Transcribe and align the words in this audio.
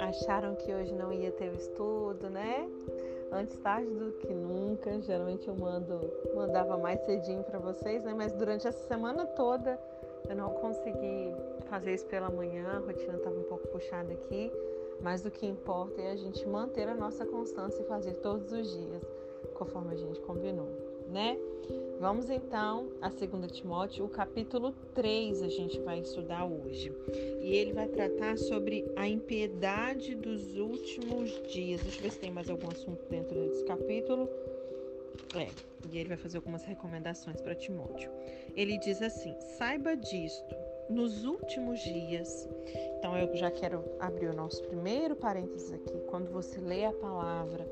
Acharam 0.00 0.54
que 0.54 0.72
hoje 0.72 0.94
não 0.94 1.12
ia 1.12 1.32
ter 1.32 1.50
o 1.50 1.54
estudo, 1.54 2.30
né? 2.30 2.68
Antes 3.32 3.56
tarde 3.58 3.90
do 3.94 4.12
que 4.12 4.32
nunca. 4.32 5.00
Geralmente 5.00 5.48
eu 5.48 5.54
mando, 5.54 6.00
mandava 6.34 6.78
mais 6.78 7.00
cedinho 7.00 7.42
para 7.42 7.58
vocês, 7.58 8.04
né? 8.04 8.14
Mas 8.14 8.32
durante 8.32 8.66
essa 8.66 8.86
semana 8.86 9.26
toda 9.26 9.78
eu 10.28 10.36
não 10.36 10.50
consegui 10.50 11.34
fazer 11.68 11.94
isso 11.94 12.06
pela 12.06 12.30
manhã, 12.30 12.66
a 12.68 12.78
rotina 12.78 13.16
estava 13.16 13.36
um 13.36 13.42
pouco 13.42 13.68
puxada 13.68 14.12
aqui. 14.12 14.52
Mas 15.00 15.24
o 15.26 15.30
que 15.30 15.46
importa 15.46 16.00
é 16.00 16.12
a 16.12 16.16
gente 16.16 16.46
manter 16.48 16.88
a 16.88 16.94
nossa 16.94 17.26
constância 17.26 17.82
e 17.82 17.84
fazer 17.86 18.14
todos 18.14 18.52
os 18.52 18.70
dias, 18.70 19.02
conforme 19.54 19.92
a 19.92 19.96
gente 19.96 20.20
combinou, 20.20 20.68
né? 21.14 21.38
Vamos 22.00 22.28
então 22.28 22.88
a 23.00 23.08
2 23.08 23.52
Timóteo, 23.52 24.04
o 24.04 24.08
capítulo 24.08 24.74
3 24.94 25.44
a 25.44 25.48
gente 25.48 25.78
vai 25.80 26.00
estudar 26.00 26.44
hoje. 26.44 26.92
E 27.40 27.54
ele 27.54 27.72
vai 27.72 27.86
tratar 27.86 28.36
sobre 28.36 28.84
a 28.96 29.08
impiedade 29.08 30.16
dos 30.16 30.56
últimos 30.58 31.30
dias. 31.48 31.80
Deixa 31.82 31.98
eu 31.98 32.02
ver 32.02 32.10
se 32.10 32.18
tem 32.18 32.32
mais 32.32 32.50
algum 32.50 32.68
assunto 32.68 33.08
dentro 33.08 33.40
desse 33.46 33.64
capítulo. 33.64 34.28
É, 35.36 35.48
e 35.90 35.98
ele 35.98 36.08
vai 36.08 36.18
fazer 36.18 36.36
algumas 36.36 36.64
recomendações 36.64 37.40
para 37.40 37.54
Timóteo. 37.54 38.10
Ele 38.56 38.76
diz 38.78 39.00
assim: 39.00 39.34
saiba 39.56 39.96
disto, 39.96 40.54
nos 40.90 41.24
últimos 41.24 41.78
dias. 41.80 42.48
Então 42.98 43.16
eu 43.16 43.34
já 43.36 43.52
quero 43.52 43.84
abrir 44.00 44.26
o 44.26 44.34
nosso 44.34 44.62
primeiro 44.64 45.14
parênteses 45.14 45.72
aqui. 45.72 45.96
Quando 46.08 46.30
você 46.30 46.58
lê 46.60 46.84
a 46.84 46.92
palavra, 46.92 47.66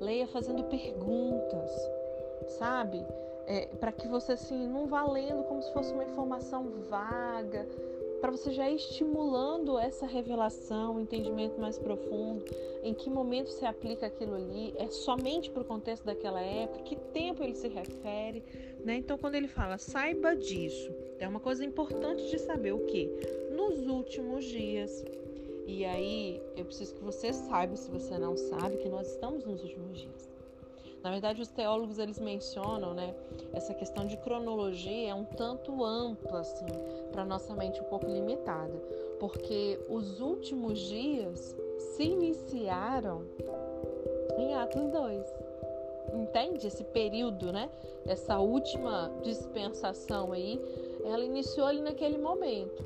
leia 0.00 0.26
fazendo 0.26 0.64
perguntas, 0.64 1.70
sabe? 2.46 3.04
é, 3.48 3.64
para 3.80 3.90
que 3.90 4.06
você 4.06 4.32
assim 4.32 4.68
não 4.68 4.86
vá 4.86 5.10
lendo 5.10 5.42
como 5.44 5.62
se 5.62 5.72
fosse 5.72 5.90
uma 5.94 6.04
informação 6.04 6.68
vaga, 6.90 7.66
para 8.20 8.30
você 8.30 8.52
já 8.52 8.68
ir 8.68 8.76
estimulando 8.76 9.78
essa 9.78 10.06
revelação, 10.06 10.96
um 10.96 11.00
entendimento 11.00 11.58
mais 11.58 11.78
profundo, 11.78 12.44
em 12.82 12.92
que 12.92 13.08
momento 13.08 13.48
se 13.48 13.64
aplica 13.64 14.06
aquilo 14.06 14.34
ali, 14.34 14.74
é 14.76 14.88
somente 14.88 15.50
para 15.50 15.62
o 15.62 15.64
contexto 15.64 16.04
daquela 16.04 16.42
época, 16.42 16.82
que 16.82 16.96
tempo 16.96 17.42
ele 17.42 17.54
se 17.54 17.68
refere, 17.68 18.44
né? 18.84 18.96
Então 18.96 19.16
quando 19.16 19.36
ele 19.36 19.48
fala 19.48 19.78
saiba 19.78 20.36
disso, 20.36 20.92
é 21.18 21.26
uma 21.26 21.40
coisa 21.40 21.64
importante 21.64 22.28
de 22.28 22.38
saber 22.38 22.72
o 22.72 22.80
que 22.80 23.08
nos 23.50 23.86
últimos 23.86 24.44
dias. 24.44 25.04
E 25.66 25.84
aí 25.86 26.42
eu 26.56 26.66
preciso 26.66 26.94
que 26.94 27.02
você 27.02 27.32
saiba, 27.32 27.76
se 27.76 27.90
você 27.90 28.18
não 28.18 28.36
sabe, 28.36 28.76
que 28.76 28.88
nós 28.90 29.08
estamos 29.10 29.44
nos 29.44 29.62
últimos 29.62 29.96
dias. 29.96 30.37
Na 31.08 31.12
verdade, 31.12 31.40
os 31.40 31.48
teólogos 31.48 31.98
eles 31.98 32.20
mencionam, 32.20 32.92
né, 32.92 33.14
essa 33.54 33.72
questão 33.72 34.06
de 34.06 34.14
cronologia 34.18 35.08
é 35.08 35.14
um 35.14 35.24
tanto 35.24 35.82
ampla 35.82 36.40
assim, 36.40 36.66
para 37.10 37.24
nossa 37.24 37.54
mente 37.54 37.80
um 37.80 37.84
pouco 37.84 38.04
limitada, 38.04 38.74
porque 39.18 39.80
os 39.88 40.20
últimos 40.20 40.78
dias 40.78 41.56
se 41.78 42.02
iniciaram 42.02 43.24
em 44.36 44.54
Atos 44.54 44.86
2. 44.90 45.26
Entende 46.12 46.66
esse 46.66 46.84
período, 46.84 47.52
né? 47.52 47.70
Essa 48.04 48.38
última 48.38 49.10
dispensação 49.22 50.32
aí, 50.32 50.60
ela 51.04 51.24
iniciou 51.24 51.66
ali 51.66 51.80
naquele 51.80 52.18
momento. 52.18 52.84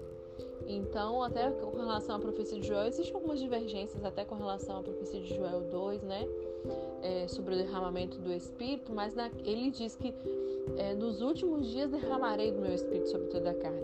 Então, 0.69 1.25
até 1.25 1.51
com 1.51 1.77
relação 1.77 2.15
à 2.15 2.19
profecia 2.21 2.61
de 2.61 2.69
Joel, 2.69 2.87
existem 2.87 3.17
algumas 3.17 3.41
divergências 3.41 4.05
até 4.05 4.25
com 4.25 4.37
relação 4.37 4.79
à 4.79 4.83
profecia 4.83 5.21
de 5.21 5.35
Joel 5.35 5.63
2, 5.63 6.05
né? 6.05 6.25
É, 7.03 7.27
sobre 7.29 7.55
o 7.55 7.59
derramamento 7.59 8.19
do 8.19 8.33
Espírito, 8.33 8.93
mas 8.93 9.15
na, 9.15 9.31
ele 9.45 9.71
diz 9.71 9.97
que 9.97 10.15
é, 10.77 10.95
nos 10.95 11.21
últimos 11.21 11.67
dias 11.67 11.91
derramarei 11.91 12.53
do 12.53 12.61
meu 12.61 12.73
Espírito 12.73 13.09
sobre 13.09 13.27
toda 13.29 13.51
a 13.51 13.55
carne. 13.55 13.83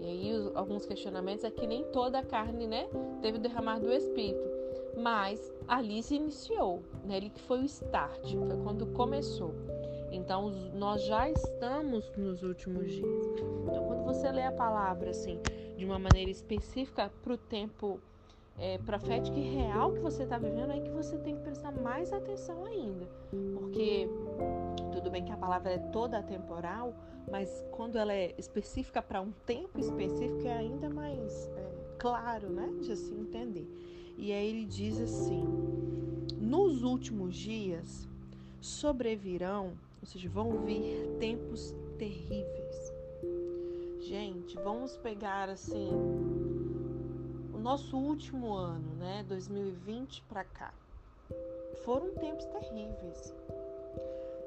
E 0.00 0.06
aí 0.06 0.32
os, 0.32 0.54
alguns 0.54 0.86
questionamentos 0.86 1.44
é 1.44 1.50
que 1.50 1.66
nem 1.66 1.84
toda 1.84 2.18
a 2.18 2.22
carne, 2.24 2.66
né, 2.66 2.88
teve 3.20 3.38
o 3.38 3.40
derramar 3.40 3.80
do 3.80 3.92
Espírito, 3.92 4.48
mas 4.96 5.52
ali 5.66 6.02
se 6.02 6.14
iniciou, 6.14 6.82
né, 7.04 7.16
ele 7.16 7.30
que 7.30 7.40
foi 7.40 7.60
o 7.60 7.64
start, 7.64 8.32
foi 8.32 8.56
quando 8.62 8.86
começou. 8.86 9.54
Então 10.12 10.50
nós 10.74 11.04
já 11.04 11.28
estamos 11.28 12.08
nos 12.16 12.42
últimos 12.44 12.88
dias. 12.88 13.26
Então 13.62 13.84
quando 13.84 14.04
você 14.04 14.30
lê 14.30 14.42
a 14.42 14.52
palavra 14.52 15.10
assim 15.10 15.40
de 15.76 15.84
uma 15.84 15.98
maneira 15.98 16.30
específica 16.30 17.10
para 17.20 17.32
o 17.34 17.36
tempo 17.36 18.00
é, 18.58 18.78
profética 18.78 19.36
e 19.36 19.42
real 19.42 19.92
que 19.92 20.00
você 20.00 20.22
está 20.22 20.38
vivendo, 20.38 20.70
é 20.70 20.80
que 20.80 20.90
você 20.90 21.18
tem 21.18 21.36
que 21.36 21.42
prestar 21.42 21.72
mais 21.72 22.12
atenção 22.12 22.64
ainda. 22.64 23.06
Porque 23.54 24.08
tudo 24.92 25.10
bem 25.10 25.24
que 25.24 25.32
a 25.32 25.36
palavra 25.36 25.72
é 25.72 25.78
toda 25.78 26.22
temporal, 26.22 26.94
mas 27.30 27.64
quando 27.72 27.96
ela 27.96 28.12
é 28.12 28.34
específica 28.38 29.02
para 29.02 29.20
um 29.20 29.32
tempo 29.44 29.78
específico, 29.80 30.46
é 30.46 30.56
ainda 30.56 30.88
mais 30.88 31.48
é, 31.56 31.72
claro, 31.98 32.48
né? 32.48 32.72
De 32.80 32.92
assim 32.92 33.20
entender. 33.20 33.66
E 34.16 34.32
aí 34.32 34.48
ele 34.48 34.66
diz 34.66 35.00
assim: 35.00 35.44
nos 36.38 36.82
últimos 36.82 37.34
dias 37.34 38.08
sobrevirão, 38.60 39.72
ou 40.00 40.06
seja, 40.06 40.28
vão 40.28 40.58
vir 40.58 41.16
tempos 41.18 41.74
terríveis. 41.98 42.92
Gente, 44.00 44.54
vamos 44.56 44.96
pegar 44.98 45.48
assim 45.48 45.90
nosso 47.64 47.96
último 47.96 48.52
ano, 48.52 48.94
né, 48.96 49.24
2020 49.26 50.22
para 50.28 50.44
cá, 50.44 50.74
foram 51.82 52.10
tempos 52.10 52.44
terríveis. 52.44 53.34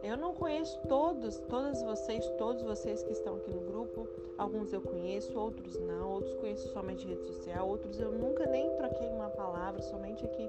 Eu 0.03 0.15
não 0.15 0.35
conheço 0.35 0.79
todos, 0.87 1.39
todas 1.49 1.81
vocês, 1.81 2.23
todos 2.37 2.61
vocês 2.61 3.01
que 3.01 3.13
estão 3.13 3.37
aqui 3.37 3.49
no 3.49 3.61
grupo. 3.61 4.07
Alguns 4.37 4.71
eu 4.71 4.81
conheço, 4.81 5.35
outros 5.35 5.79
não. 5.79 6.11
Outros 6.11 6.35
conheço 6.35 6.71
somente 6.71 7.07
em 7.07 7.09
rede 7.09 7.25
social, 7.25 7.67
outros 7.67 7.99
eu 7.99 8.11
nunca 8.11 8.45
nem 8.45 8.69
troquei 8.75 9.09
uma 9.09 9.31
palavra, 9.31 9.81
somente 9.81 10.23
aqui 10.23 10.47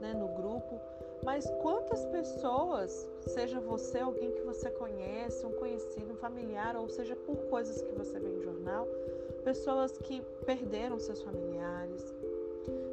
né, 0.00 0.12
no 0.12 0.26
grupo. 0.34 0.80
Mas 1.22 1.48
quantas 1.62 2.04
pessoas, 2.06 3.08
seja 3.28 3.60
você, 3.60 4.00
alguém 4.00 4.32
que 4.32 4.42
você 4.42 4.68
conhece, 4.72 5.46
um 5.46 5.52
conhecido, 5.52 6.14
um 6.14 6.16
familiar, 6.16 6.74
ou 6.74 6.88
seja 6.88 7.14
por 7.14 7.36
coisas 7.48 7.80
que 7.80 7.92
você 7.92 8.18
vê 8.18 8.28
em 8.28 8.42
jornal, 8.42 8.88
pessoas 9.48 9.96
que 9.96 10.20
perderam 10.44 10.98
seus 10.98 11.22
familiares, 11.22 12.14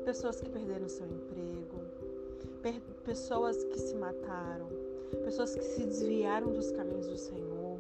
pessoas 0.06 0.40
que 0.40 0.50
perderam 0.50 0.88
seu 0.88 1.06
emprego, 1.06 1.82
pessoas 3.04 3.62
que 3.66 3.78
se 3.78 3.94
mataram, 3.94 4.70
pessoas 5.26 5.54
que 5.54 5.62
se 5.62 5.84
desviaram 5.84 6.54
dos 6.54 6.72
caminhos 6.72 7.08
do 7.08 7.18
Senhor. 7.18 7.78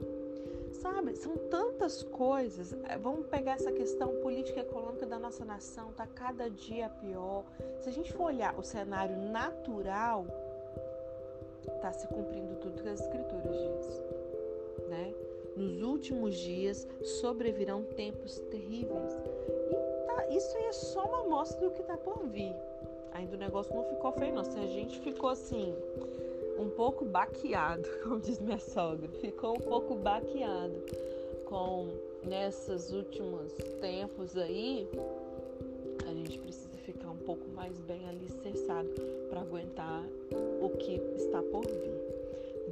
Sabe, 0.74 1.16
são 1.16 1.38
tantas 1.50 2.04
coisas. 2.04 2.74
É, 2.90 2.98
vamos 2.98 3.28
pegar 3.28 3.54
essa 3.54 3.72
questão 3.72 4.10
política 4.18 4.60
e 4.60 4.64
econômica 4.64 5.06
da 5.06 5.18
nossa 5.18 5.46
nação, 5.46 5.94
tá 5.94 6.06
cada 6.06 6.50
dia 6.50 6.90
pior. 6.90 7.46
Se 7.80 7.88
a 7.88 7.94
gente 7.94 8.12
for 8.12 8.26
olhar 8.26 8.60
o 8.60 8.62
cenário 8.62 9.16
natural, 9.32 10.26
tá 11.80 11.94
se 11.94 12.06
cumprindo 12.10 12.58
tudo 12.58 12.84
que 12.84 12.90
as 12.90 13.00
escrituras 13.00 13.56
dizem, 13.56 14.06
né? 14.90 15.25
Nos 15.56 15.82
últimos 15.82 16.36
dias 16.36 16.88
sobrevirão 17.02 17.84
tempos 17.84 18.40
terríveis. 18.52 19.14
E 19.72 20.06
tá, 20.06 20.28
isso 20.30 20.58
aí 20.58 20.66
é 20.66 20.74
só 20.74 21.06
uma 21.06 21.22
amostra 21.22 21.62
do 21.62 21.72
que 21.72 21.82
está 21.82 21.98
por 21.98 22.26
vir. 22.28 22.54
Ainda 23.14 23.36
o 23.36 23.40
negócio 23.40 23.74
não 23.74 23.84
ficou 23.86 24.12
feio, 24.12 24.34
não. 24.34 24.44
Se 24.44 24.60
a 24.60 24.68
gente 24.68 25.00
ficou 25.00 25.30
assim, 25.30 25.74
um 26.60 26.70
pouco 26.70 27.06
baqueado, 27.06 27.88
como 28.04 28.20
diz 28.20 28.40
minha 28.40 28.60
sogra, 28.60 29.08
ficou 29.08 29.54
um 29.54 29.62
pouco 29.62 29.96
baqueado 29.96 30.76
com 31.46 31.88
nesses 32.24 32.92
últimos 32.92 33.54
tempos 33.80 34.36
aí, 34.38 34.90
a 36.06 36.14
gente 36.14 36.38
precisa 36.40 36.78
ficar 36.80 37.10
um 37.10 37.18
pouco 37.18 37.48
mais 37.50 37.80
bem 37.82 38.08
alicerçado 38.10 38.90
para 39.30 39.42
aguentar 39.42 40.04
o 40.62 40.70
que 40.70 40.96
está 41.16 41.42
por 41.42 41.66
vir 41.66 42.15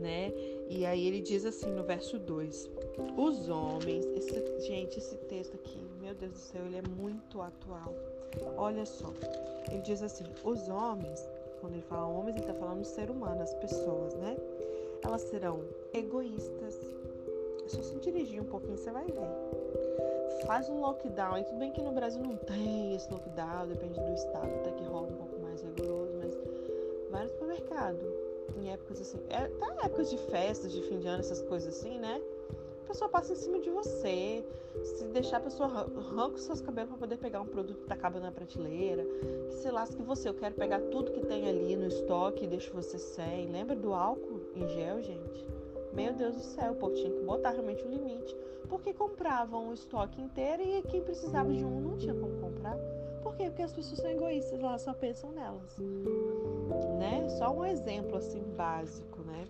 né? 0.03 0.31
E 0.69 0.86
aí 0.86 1.08
ele 1.08 1.22
diz 1.22 1.46
assim 1.46 1.72
no 1.72 1.84
verso 1.84 2.19
2: 2.19 2.69
Os 3.18 3.50
homens, 3.50 4.06
esse, 4.18 4.62
gente, 4.68 5.00
esse 5.00 5.16
texto 5.18 5.56
aqui, 5.56 5.80
meu 6.02 6.14
Deus 6.14 6.34
do 6.34 6.38
céu, 6.38 6.66
ele 6.66 6.78
é 6.78 6.83
muito 6.95 7.42
atual. 7.42 7.95
Olha 8.57 8.86
só, 8.86 9.13
ele 9.72 9.81
diz 9.81 10.04
assim: 10.04 10.25
os 10.44 10.68
homens, 10.68 11.28
quando 11.62 11.74
ele 11.74 11.83
fala 11.83 12.07
homens, 12.07 12.36
ele 12.36 12.42
está 12.42 12.54
falando 12.54 12.81
do 12.81 12.86
ser 12.86 13.10
humano, 13.10 13.42
as 13.42 13.54
pessoas, 13.56 14.13
né? 14.16 14.36
Elas 15.01 15.22
serão 15.22 15.62
egoístas. 15.94 16.78
Só 17.68 17.81
se 17.81 17.95
dirigir 18.00 18.42
um 18.42 18.45
pouquinho, 18.45 18.78
você 18.78 18.92
vai 18.92 19.06
ver. 19.06 20.45
Faz 20.45 20.68
um 20.69 20.81
lockdown, 20.81 21.38
e 21.38 21.44
tudo 21.45 21.60
bem 21.60 21.72
que 21.72 21.81
no 21.81 21.94
Brasil 21.94 22.22
não 22.22 22.36
tem 22.36 22.94
esse 22.95 23.10
lockdown, 23.10 23.68
depende 23.68 24.00
do 24.00 24.13
estado, 24.13 24.54
até 24.60 24.72
que 24.72 24.83
rola 24.83 25.07
um 25.07 25.16
pouco 25.16 25.39
mais 25.39 25.62
rigoroso, 25.62 26.13
mas 26.18 26.38
vai 27.10 27.24
no 27.24 27.30
supermercado, 27.30 28.32
em 28.57 28.72
épocas 28.72 29.01
assim, 29.01 29.19
é, 29.30 29.48
tá 29.48 29.68
épocas 29.84 30.10
de 30.10 30.18
festas, 30.18 30.72
de 30.72 30.81
fim 30.84 31.00
de 31.00 31.07
ano, 31.07 31.19
essas 31.19 31.42
coisas 31.42 31.75
assim, 31.75 32.00
né? 32.00 32.22
A 32.84 32.88
pessoa 32.88 33.10
passa 33.10 33.34
em 33.34 33.36
cima 33.36 33.60
de 33.60 33.69
você. 33.69 34.45
Se 34.84 35.06
deixar 35.06 35.38
a 35.38 35.40
pessoa 35.40 35.69
arranca 35.69 36.36
os 36.36 36.44
seus 36.44 36.60
cabelos 36.60 36.90
para 36.90 37.00
poder 37.00 37.18
pegar 37.18 37.42
um 37.42 37.45
produto 37.45 37.80
que 37.80 37.88
tá 37.88 37.95
acabando 37.95 38.24
na 38.24 38.31
prateleira. 38.31 39.06
Que 39.48 39.54
se 39.56 39.69
lasque 39.72 40.01
você, 40.01 40.30
eu 40.30 40.34
quero 40.34 40.54
pegar 40.56 40.80
tudo 40.92 41.12
que 41.12 41.22
tem 41.22 41.48
ali 41.48 41.75
no 41.75 41.88
estoque 41.88 42.44
e 42.44 42.48
deixo 42.48 42.74
você 42.74 42.98
sem. 42.98 43.50
Lembra 43.51 43.75
do 43.75 43.94
álcool 43.94 44.42
em 44.56 44.68
gel, 44.68 45.01
gente? 45.01 45.48
Meu 45.94 46.13
Deus 46.13 46.36
do 46.36 46.42
céu, 46.42 46.74
o 46.74 46.75
povo 46.75 46.94
tinha 46.95 47.12
que 47.12 47.22
botar 47.22 47.51
realmente 47.51 47.84
um 47.86 47.90
limite. 47.90 48.36
porque 48.68 48.94
compravam 48.94 49.69
o 49.69 49.74
estoque 49.74 50.19
inteiro 50.19 50.63
e 50.63 50.81
quem 50.84 51.04
precisava 51.04 51.51
de 51.54 51.63
um 51.63 51.81
não 51.81 51.98
tinha 51.98 52.13
como 52.13 52.42
comprar. 52.42 52.75
Por 53.33 53.38
quê? 53.38 53.45
Porque 53.45 53.63
as 53.63 53.74
pessoas 53.74 54.00
são 54.00 54.12
egoístas, 54.12 54.59
elas 54.59 54.81
só 54.83 54.94
pensam 54.94 55.31
nelas. 55.31 55.75
Né? 57.00 57.27
Só 57.39 57.51
um 57.51 57.65
exemplo 57.65 58.15
assim 58.18 58.44
básico, 58.56 59.24
né? 59.24 59.47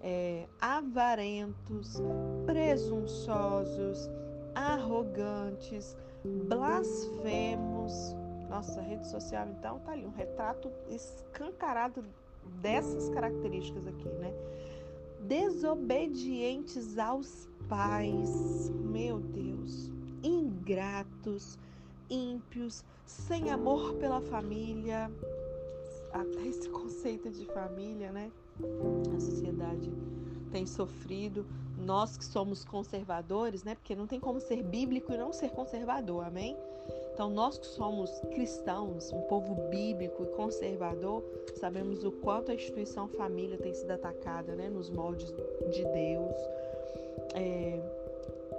É, 0.00 0.46
avarentos, 0.60 2.02
presunçosos, 2.44 4.10
arrogantes, 4.56 5.96
blasfemos. 6.48 8.16
Nossa, 8.50 8.80
rede 8.80 9.06
social 9.06 9.46
então 9.48 9.78
tá 9.78 9.92
ali 9.92 10.04
um 10.04 10.10
retrato 10.10 10.68
escancarado 10.90 12.04
dessas 12.60 13.08
características 13.10 13.86
aqui, 13.86 14.08
né? 14.08 14.34
Desobedientes 15.20 16.98
aos 16.98 17.48
pais, 17.68 18.68
meu 18.70 19.20
Deus, 19.20 19.92
ingratos, 20.24 21.56
ímpios, 22.10 22.84
sem 23.06 23.50
amor 23.50 23.94
pela 23.94 24.20
família. 24.20 25.10
Até 26.12 26.46
esse 26.46 26.68
conceito 26.68 27.30
de 27.30 27.46
família, 27.46 28.12
né? 28.12 28.30
A 29.16 29.20
sociedade 29.20 29.90
tem 30.50 30.66
sofrido. 30.66 31.46
Nós 31.78 32.16
que 32.16 32.24
somos 32.24 32.64
conservadores, 32.64 33.64
né? 33.64 33.74
Porque 33.74 33.96
não 33.96 34.06
tem 34.06 34.20
como 34.20 34.40
ser 34.40 34.62
bíblico 34.62 35.12
e 35.12 35.16
não 35.16 35.32
ser 35.32 35.50
conservador, 35.50 36.24
amém? 36.24 36.56
Então, 37.12 37.28
nós 37.28 37.58
que 37.58 37.66
somos 37.66 38.10
cristãos, 38.32 39.12
um 39.12 39.20
povo 39.22 39.54
bíblico 39.68 40.22
e 40.22 40.26
conservador, 40.28 41.22
sabemos 41.54 42.04
o 42.04 42.10
quanto 42.10 42.50
a 42.50 42.54
instituição 42.54 43.06
família 43.08 43.58
tem 43.58 43.74
sido 43.74 43.90
atacada 43.90 44.54
né, 44.54 44.68
nos 44.68 44.88
moldes 44.88 45.30
de 45.70 45.84
Deus. 45.84 46.36
É, 47.34 47.80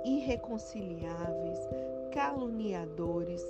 irreconciliáveis, 0.05 1.59
caluniadores, 2.13 3.43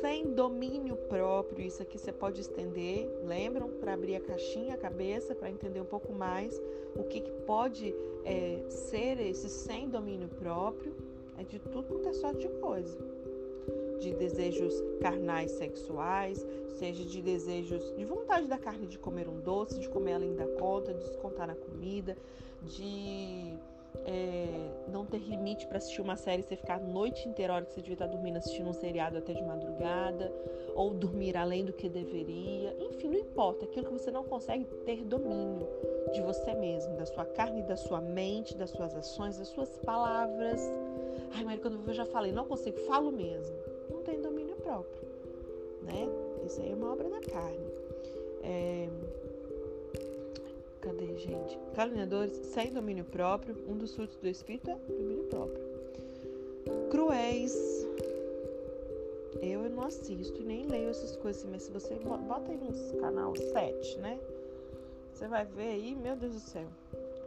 sem 0.00 0.32
domínio 0.34 0.96
próprio. 1.08 1.66
Isso 1.66 1.82
aqui 1.82 1.98
você 1.98 2.12
pode 2.12 2.42
estender, 2.42 3.08
lembram? 3.24 3.70
Para 3.80 3.94
abrir 3.94 4.16
a 4.16 4.20
caixinha, 4.20 4.74
a 4.74 4.78
cabeça, 4.78 5.34
para 5.34 5.50
entender 5.50 5.80
um 5.80 5.86
pouco 5.86 6.12
mais 6.12 6.60
o 6.94 7.02
que, 7.04 7.20
que 7.20 7.32
pode 7.46 7.94
é, 8.24 8.62
ser 8.68 9.18
esse 9.18 9.48
sem 9.48 9.88
domínio 9.88 10.28
próprio. 10.28 10.94
É 11.38 11.42
de 11.42 11.58
tudo 11.58 11.84
quanto 11.84 12.08
é 12.08 12.12
sorte 12.12 12.46
de 12.46 12.48
coisa 12.60 12.96
de 13.98 14.12
desejos 14.12 14.74
carnais 15.00 15.50
sexuais, 15.52 16.44
seja 16.78 17.02
de 17.02 17.22
desejos 17.22 17.96
de 17.96 18.04
vontade 18.04 18.46
da 18.46 18.58
carne 18.58 18.86
de 18.86 18.98
comer 18.98 19.26
um 19.26 19.40
doce, 19.40 19.78
de 19.78 19.88
comer 19.88 20.12
além 20.14 20.34
da 20.34 20.46
conta, 20.46 20.92
de 20.92 21.02
descontar 21.02 21.46
na 21.46 21.54
comida, 21.54 22.16
de 22.62 23.54
é, 24.04 24.90
não 24.90 25.06
ter 25.06 25.18
limite 25.18 25.66
para 25.66 25.78
assistir 25.78 26.00
uma 26.00 26.16
série, 26.16 26.42
você 26.42 26.56
ficar 26.56 26.76
a 26.76 26.80
noite 26.80 27.28
inteira, 27.28 27.52
a 27.52 27.56
hora 27.56 27.64
que 27.64 27.72
você 27.72 27.80
devia 27.80 27.94
estar 27.94 28.06
dormindo, 28.06 28.36
assistindo 28.36 28.68
um 28.68 28.72
seriado 28.72 29.18
até 29.18 29.32
de 29.32 29.42
madrugada, 29.42 30.32
ou 30.74 30.92
dormir 30.92 31.36
além 31.36 31.64
do 31.64 31.72
que 31.72 31.88
deveria. 31.88 32.76
Enfim, 32.80 33.08
não 33.08 33.18
importa, 33.18 33.64
aquilo 33.64 33.86
que 33.86 33.92
você 33.92 34.10
não 34.10 34.24
consegue 34.24 34.64
ter 34.84 35.04
domínio 35.04 35.66
de 36.12 36.20
você 36.22 36.54
mesmo, 36.54 36.96
da 36.96 37.06
sua 37.06 37.24
carne, 37.24 37.62
da 37.62 37.76
sua 37.76 38.00
mente, 38.00 38.56
das 38.56 38.70
suas 38.70 38.94
ações, 38.94 39.38
das 39.38 39.48
suas 39.48 39.76
palavras. 39.78 40.60
Ai, 41.34 41.44
Maria, 41.44 41.60
quando 41.60 41.80
eu 41.86 41.94
já 41.94 42.04
falei, 42.04 42.32
não 42.32 42.44
consigo, 42.44 42.78
falo 42.80 43.10
mesmo 43.10 43.56
tem 44.06 44.22
domínio 44.22 44.54
próprio, 44.56 45.02
né? 45.82 46.08
Isso 46.46 46.62
aí 46.62 46.70
é 46.70 46.74
uma 46.74 46.92
obra 46.92 47.08
da 47.10 47.20
carne. 47.20 47.66
É... 48.42 48.88
Cadê, 50.86 51.16
gente? 51.16 51.58
Caluniadores 51.74 52.32
sem 52.54 52.72
domínio 52.72 53.04
próprio. 53.04 53.56
Um 53.68 53.76
dos 53.76 53.92
frutos 53.96 54.16
do 54.18 54.28
Espírito 54.28 54.70
é 54.70 54.76
domínio 54.76 55.24
próprio. 55.24 55.60
Cruéis. 56.90 57.84
Eu 59.42 59.68
não 59.68 59.82
assisto 59.82 60.40
e 60.40 60.44
nem 60.44 60.64
leio 60.64 60.88
essas 60.88 61.16
coisas 61.16 61.42
assim, 61.42 61.50
mas 61.50 61.64
se 61.64 61.72
você 61.72 61.96
bota 61.96 62.52
aí 62.52 62.56
nos 62.56 62.92
canal 63.00 63.34
7, 63.34 63.98
né? 63.98 64.20
Você 65.12 65.26
vai 65.26 65.44
ver 65.44 65.70
aí, 65.70 65.96
meu 65.96 66.14
Deus 66.14 66.34
do 66.34 66.40
céu, 66.40 66.66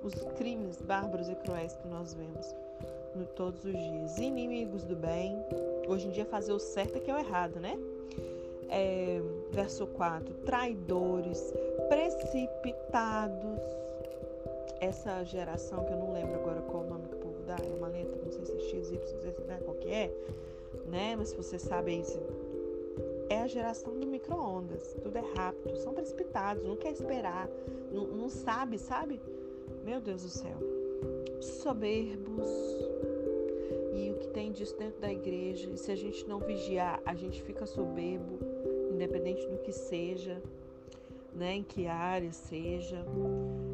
os 0.04 0.14
crimes 0.38 0.82
bárbaros 0.82 1.28
e 1.28 1.36
cruéis 1.36 1.76
que 1.76 1.88
nós 1.90 2.14
vemos 2.14 2.56
no 3.14 3.26
todos 3.26 3.66
os 3.66 3.74
dias. 3.74 4.18
Inimigos 4.20 4.86
do 4.86 4.96
bem. 4.96 5.36
Hoje 5.86 6.08
em 6.08 6.12
dia 6.12 6.26
fazer 6.26 6.54
o 6.54 6.60
certo 6.60 6.96
é 6.96 7.00
que 7.02 7.12
é 7.12 7.14
o 7.14 7.18
errado, 7.18 7.60
né? 7.60 7.78
É, 8.70 9.22
verso 9.52 9.86
4. 9.86 10.34
Traidores, 10.46 11.54
precipitados. 11.88 13.60
Essa 14.82 15.24
geração 15.24 15.84
que 15.84 15.92
eu 15.92 15.98
não 15.98 16.14
lembro 16.14 16.36
agora 16.36 16.62
qual 16.62 16.84
o 16.84 16.88
nome 16.88 17.08
que 17.08 17.16
o 17.16 17.20
povo 17.20 17.44
dá, 17.44 17.58
é 17.58 17.76
uma 17.76 17.88
letra, 17.88 18.16
não 18.24 18.32
sei 18.32 18.46
se 18.46 18.52
é 18.54 18.60
X, 18.60 18.92
Y, 18.92 19.00
não 19.00 19.22
sei 19.22 19.32
se 19.32 19.42
é 19.52 19.58
qual 19.58 19.76
que 19.76 19.90
é, 19.90 20.14
né? 20.88 21.16
Mas 21.18 21.30
se 21.30 21.36
você 21.36 21.60
sabe 21.60 21.92
aí, 21.92 22.04
é 23.30 23.42
a 23.42 23.48
geração 23.48 23.98
do 24.00 24.08
micro-ondas. 24.08 24.96
Tudo 25.02 25.18
é 25.18 25.24
rápido, 25.36 25.76
são 25.78 25.94
precipitados, 25.94 26.64
não 26.64 26.76
quer 26.76 26.92
esperar, 26.92 27.50
não, 27.92 28.08
não 28.08 28.30
sabe, 28.30 28.78
sabe? 28.78 29.22
Meu 29.84 30.00
Deus 30.00 30.24
do 30.24 30.30
céu. 30.30 30.58
Soberbos, 31.42 32.50
e 33.94 34.12
o 34.12 34.16
que 34.16 34.28
tem 34.28 34.52
disso 34.52 34.76
dentro 34.78 35.00
da 35.00 35.12
igreja. 35.12 35.70
E 35.70 35.78
se 35.78 35.92
a 35.92 35.96
gente 35.96 36.28
não 36.28 36.40
vigiar, 36.40 37.02
a 37.06 37.14
gente 37.16 37.42
fica 37.44 37.66
soberbo, 37.66 38.40
independente 38.92 39.46
do 39.48 39.58
que 39.58 39.72
seja, 39.72 40.42
né, 41.40 41.56
em 41.56 41.64
que 41.64 41.88
área 41.88 42.32
seja. 42.34 43.04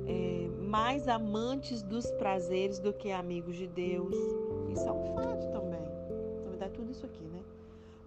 É, 0.08 0.48
mais 0.62 1.08
amantes 1.08 1.82
dos 1.82 2.10
prazeres 2.12 2.80
do 2.80 2.94
que 2.94 3.12
amigos 3.12 3.56
de 3.56 3.68
Deus. 3.68 4.16
Isso 4.70 4.88
é 4.88 4.92
um 4.92 5.16
fato 5.16 5.52
também. 5.52 5.88
Na 6.44 6.50
verdade, 6.50 6.74
tudo 6.74 6.92
isso 6.92 7.06
aqui, 7.06 7.24
né? 7.24 7.42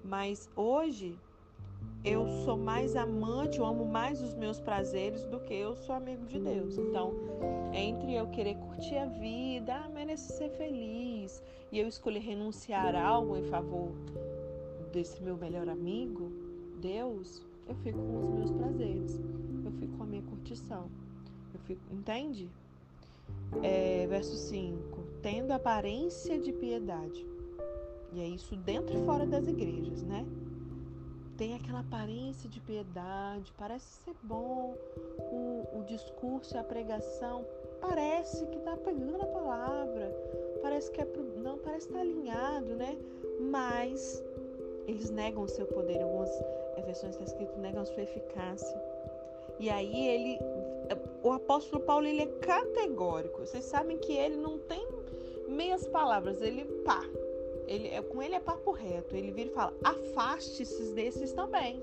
Mas 0.05 0.49
hoje 0.55 1.19
eu 2.05 2.27
sou 2.45 2.57
mais 2.57 2.95
amante, 2.95 3.59
eu 3.59 3.67
amo 3.67 3.85
mais 3.85 4.23
os 4.23 4.35
meus 4.35 4.61
prazeres 4.61 5.25
do 5.25 5.41
que 5.41 5.55
eu 5.55 5.75
sou 5.77 5.95
amigo 5.95 6.25
de 6.27 6.39
Deus. 6.39 6.79
Então, 6.79 7.13
entre 7.73 8.15
eu 8.15 8.29
querer 8.29 8.55
curtir 8.57 8.97
a 8.97 9.07
vida, 9.07 9.75
ah, 9.75 9.89
mereço 9.89 10.33
ser 10.33 10.51
feliz, 10.51 11.43
e 11.73 11.79
eu 11.79 11.89
escolher 11.89 12.21
renunciar 12.21 12.95
a 12.95 13.05
algo 13.05 13.37
em 13.37 13.45
favor 13.45 13.91
desse 14.93 15.23
meu 15.23 15.37
melhor 15.37 15.69
amigo, 15.69 16.31
Deus, 16.81 17.45
eu 17.69 17.75
fico 17.77 17.99
com 17.99 18.25
os 18.25 18.31
meus 18.31 18.51
prazeres, 18.53 19.21
eu 19.69 19.73
fico 19.73 19.97
com 19.97 20.03
a 20.03 20.06
minha 20.06 20.23
curtição. 20.23 20.88
Eu 21.55 21.76
entende? 21.91 22.49
É, 23.62 24.06
verso 24.09 24.37
5: 24.37 24.99
tendo 25.23 25.53
aparência 25.53 26.38
de 26.38 26.53
piedade. 26.53 27.26
E 28.12 28.20
é 28.20 28.26
isso 28.26 28.56
dentro 28.56 28.97
e 28.97 29.05
fora 29.05 29.26
das 29.26 29.47
igrejas, 29.47 30.03
né? 30.03 30.26
tem 31.38 31.54
aquela 31.54 31.81
aparência 31.81 32.50
de 32.50 32.59
piedade, 32.59 33.54
parece 33.57 33.87
ser 34.04 34.14
bom 34.25 34.75
o, 35.31 35.78
o 35.78 35.85
discurso 35.85 36.57
e 36.57 36.59
a 36.59 36.64
pregação, 36.64 37.47
parece 37.81 38.45
que 38.47 38.59
está 38.59 38.76
pegando 38.76 39.23
a 39.23 39.26
palavra, 39.26 40.12
parece 40.61 40.90
que 40.90 41.00
é 41.00 41.07
não 41.37 41.57
parece 41.59 41.87
estar 41.87 42.00
tá 42.00 42.04
alinhado, 42.04 42.75
né? 42.75 42.99
Mas 43.40 44.21
eles 44.88 45.11
negam 45.11 45.45
o 45.45 45.49
seu 45.49 45.64
poder. 45.66 46.02
Algumas 46.02 46.31
versões 46.85 47.14
está 47.14 47.25
escrito 47.25 47.57
negam 47.61 47.83
a 47.83 47.87
sua 47.87 48.02
eficácia. 48.02 48.76
E 49.59 49.69
aí 49.69 50.09
ele, 50.09 50.38
o 51.23 51.33
apóstolo 51.33 51.83
Paulo 51.83 52.07
ele 52.07 52.23
é 52.23 52.27
categórico. 52.27 53.41
Vocês 53.41 53.65
sabem 53.65 53.99
que 53.99 54.12
ele 54.12 54.37
não 54.37 54.59
tem 54.59 54.87
meias 55.49 55.87
palavras. 55.87 56.41
Ele 56.41 56.65
pá, 56.85 57.05
ele, 57.67 57.88
é, 57.88 58.00
com 58.00 58.23
ele 58.23 58.35
é 58.35 58.41
papo 58.41 58.71
reto. 58.71 59.17
Ele 59.17 59.31
vira 59.31 59.50
e 59.50 59.53
fala: 59.53 59.75
afaste-se 59.83 60.95
desses 60.95 61.33
também. 61.33 61.81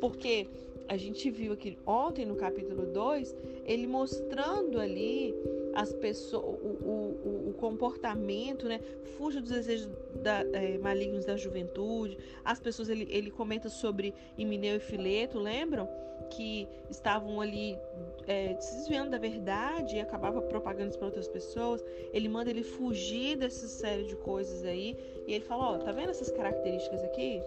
Porque 0.00 0.46
a 0.88 0.96
gente 0.96 1.30
viu 1.30 1.52
aqui 1.52 1.76
ontem 1.84 2.24
no 2.24 2.36
capítulo 2.36 2.86
2, 2.86 3.34
ele 3.64 3.86
mostrando 3.86 4.78
ali 4.78 5.34
as 5.74 5.92
pessoas, 5.92 6.44
o, 6.44 6.88
o, 6.88 7.48
o, 7.50 7.54
comportamento, 7.54 8.66
né? 8.66 8.80
Fuja 9.16 9.40
dos 9.40 9.50
desejos 9.50 9.90
da, 10.22 10.40
é, 10.52 10.78
malignos 10.78 11.24
da 11.24 11.36
juventude. 11.36 12.16
As 12.44 12.60
pessoas, 12.60 12.88
ele, 12.88 13.06
ele 13.10 13.30
comenta 13.30 13.68
sobre 13.68 14.14
Imineu 14.38 14.76
e 14.76 14.80
Fileto, 14.80 15.38
lembram? 15.38 15.88
Que 16.30 16.68
estavam 16.90 17.40
ali 17.40 17.78
é, 18.26 18.56
se 18.60 18.76
desviando 18.76 19.10
da 19.10 19.18
verdade 19.18 19.96
e 19.96 20.00
acabava 20.00 20.40
propagando 20.42 20.90
isso 20.90 20.98
para 20.98 21.06
outras 21.06 21.28
pessoas. 21.28 21.84
Ele 22.12 22.28
manda 22.28 22.50
ele 22.50 22.62
fugir 22.62 23.36
dessa 23.36 23.66
série 23.68 24.04
de 24.04 24.16
coisas 24.16 24.64
aí. 24.64 24.96
E 25.26 25.34
ele 25.34 25.44
fala, 25.44 25.72
ó, 25.72 25.78
tá 25.78 25.92
vendo 25.92 26.10
essas 26.10 26.30
características 26.30 27.02
aqui? 27.04 27.40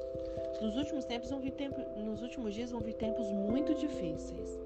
Nos 0.62 0.76
últimos 0.76 1.06
tempos 1.06 1.30
vão 1.30 1.40
vir 1.40 1.52
tempo, 1.52 1.80
nos 2.00 2.22
últimos 2.22 2.54
dias 2.54 2.72
vão 2.72 2.82
vir 2.82 2.94
tempos 2.94 3.32
muito 3.32 3.74
difíceis. 3.76 4.60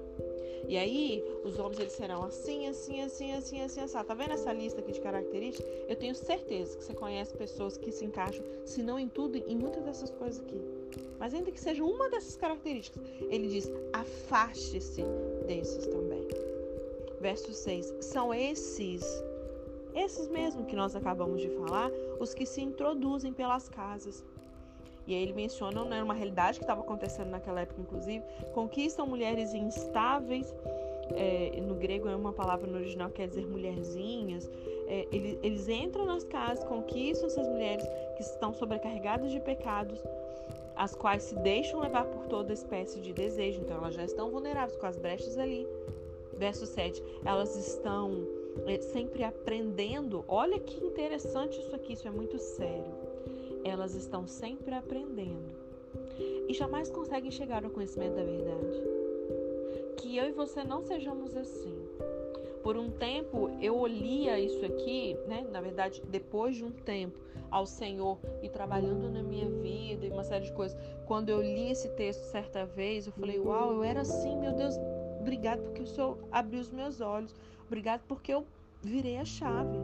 E 0.66 0.78
aí, 0.78 1.22
os 1.44 1.58
homens 1.58 1.78
eles 1.78 1.92
serão 1.92 2.22
assim, 2.22 2.66
assim, 2.68 3.02
assim, 3.02 3.32
assim, 3.32 3.62
assim, 3.62 3.80
assim. 3.82 4.04
Tá 4.04 4.14
vendo 4.14 4.32
essa 4.32 4.52
lista 4.52 4.80
aqui 4.80 4.92
de 4.92 5.00
características? 5.00 5.70
Eu 5.86 5.96
tenho 5.96 6.14
certeza 6.14 6.76
que 6.78 6.84
você 6.84 6.94
conhece 6.94 7.34
pessoas 7.34 7.76
que 7.76 7.92
se 7.92 8.04
encaixam, 8.04 8.44
se 8.64 8.82
não 8.82 8.98
em 8.98 9.08
tudo, 9.08 9.36
em 9.36 9.56
muitas 9.56 9.84
dessas 9.84 10.10
coisas 10.10 10.40
aqui. 10.40 10.60
Mas 11.18 11.34
ainda 11.34 11.50
que 11.50 11.60
seja 11.60 11.82
uma 11.82 12.08
dessas 12.08 12.36
características, 12.36 13.02
ele 13.30 13.48
diz: 13.48 13.70
afaste-se 13.92 15.02
desses 15.46 15.86
também. 15.86 16.26
Verso 17.20 17.52
6. 17.52 17.94
São 18.00 18.34
esses 18.34 19.04
Esses 19.94 20.28
mesmo 20.28 20.64
que 20.66 20.76
nós 20.76 20.94
acabamos 20.94 21.40
de 21.40 21.48
falar, 21.50 21.90
os 22.18 22.34
que 22.34 22.44
se 22.44 22.60
introduzem 22.60 23.32
pelas 23.32 23.68
casas. 23.68 24.24
E 25.06 25.14
aí 25.14 25.22
ele 25.22 25.34
menciona 25.34 25.84
né, 25.84 26.02
uma 26.02 26.14
realidade 26.14 26.58
que 26.58 26.64
estava 26.64 26.80
acontecendo 26.80 27.28
naquela 27.28 27.60
época, 27.60 27.80
inclusive, 27.80 28.24
conquistam 28.54 29.06
mulheres 29.06 29.52
instáveis. 29.54 30.52
É, 31.10 31.60
no 31.60 31.74
grego 31.74 32.08
é 32.08 32.16
uma 32.16 32.32
palavra 32.32 32.66
no 32.66 32.78
original 32.78 33.10
que 33.10 33.16
quer 33.16 33.28
dizer 33.28 33.46
mulherzinhas. 33.46 34.50
É, 34.86 35.06
eles, 35.12 35.38
eles 35.42 35.68
entram 35.68 36.06
nas 36.06 36.24
casas, 36.24 36.64
conquistam 36.64 37.26
essas 37.26 37.46
mulheres 37.46 37.86
que 38.16 38.22
estão 38.22 38.54
sobrecarregadas 38.54 39.30
de 39.30 39.40
pecados, 39.40 39.98
as 40.76 40.94
quais 40.94 41.24
se 41.24 41.34
deixam 41.36 41.80
levar 41.80 42.04
por 42.04 42.26
toda 42.26 42.52
espécie 42.52 43.00
de 43.00 43.12
desejo. 43.12 43.60
Então 43.60 43.76
elas 43.76 43.94
já 43.94 44.04
estão 44.04 44.30
vulneráveis 44.30 44.76
com 44.76 44.86
as 44.86 44.98
brechas 44.98 45.38
ali. 45.38 45.66
Verso 46.36 46.66
7. 46.66 47.02
Elas 47.24 47.56
estão 47.56 48.26
é, 48.66 48.80
sempre 48.80 49.22
aprendendo. 49.22 50.24
Olha 50.26 50.58
que 50.58 50.84
interessante 50.84 51.60
isso 51.60 51.74
aqui, 51.74 51.92
isso 51.92 52.08
é 52.08 52.10
muito 52.10 52.38
sério 52.38 52.92
elas 53.64 53.94
estão 53.94 54.26
sempre 54.26 54.74
aprendendo 54.74 55.56
e 56.46 56.52
jamais 56.52 56.90
conseguem 56.90 57.30
chegar 57.30 57.64
ao 57.64 57.70
conhecimento 57.70 58.14
da 58.14 58.22
verdade. 58.22 58.82
Que 59.96 60.16
eu 60.18 60.28
e 60.28 60.32
você 60.32 60.62
não 60.62 60.82
sejamos 60.82 61.34
assim. 61.34 61.83
Por 62.64 62.78
um 62.78 62.90
tempo 62.90 63.50
eu 63.60 63.76
olhia 63.76 64.40
isso 64.40 64.64
aqui, 64.64 65.14
né? 65.28 65.46
Na 65.52 65.60
verdade, 65.60 66.02
depois 66.08 66.56
de 66.56 66.64
um 66.64 66.70
tempo 66.70 67.20
ao 67.50 67.66
Senhor 67.66 68.18
e 68.42 68.48
trabalhando 68.48 69.08
na 69.10 69.22
minha 69.22 69.50
vida 69.50 70.06
e 70.06 70.10
uma 70.10 70.24
série 70.24 70.46
de 70.46 70.52
coisas. 70.52 70.76
Quando 71.06 71.28
eu 71.28 71.42
li 71.42 71.70
esse 71.70 71.90
texto 71.90 72.22
certa 72.22 72.64
vez, 72.64 73.06
eu 73.06 73.12
falei: 73.12 73.38
"Uau, 73.38 73.74
eu 73.74 73.84
era 73.84 74.00
assim, 74.00 74.34
meu 74.38 74.54
Deus, 74.54 74.74
obrigado 75.20 75.60
porque 75.62 75.82
o 75.82 75.86
Senhor 75.86 76.18
abriu 76.32 76.58
os 76.58 76.70
meus 76.70 77.02
olhos. 77.02 77.34
Obrigado 77.66 78.00
porque 78.08 78.32
eu 78.32 78.46
virei 78.82 79.18
a 79.18 79.26
chave." 79.26 79.76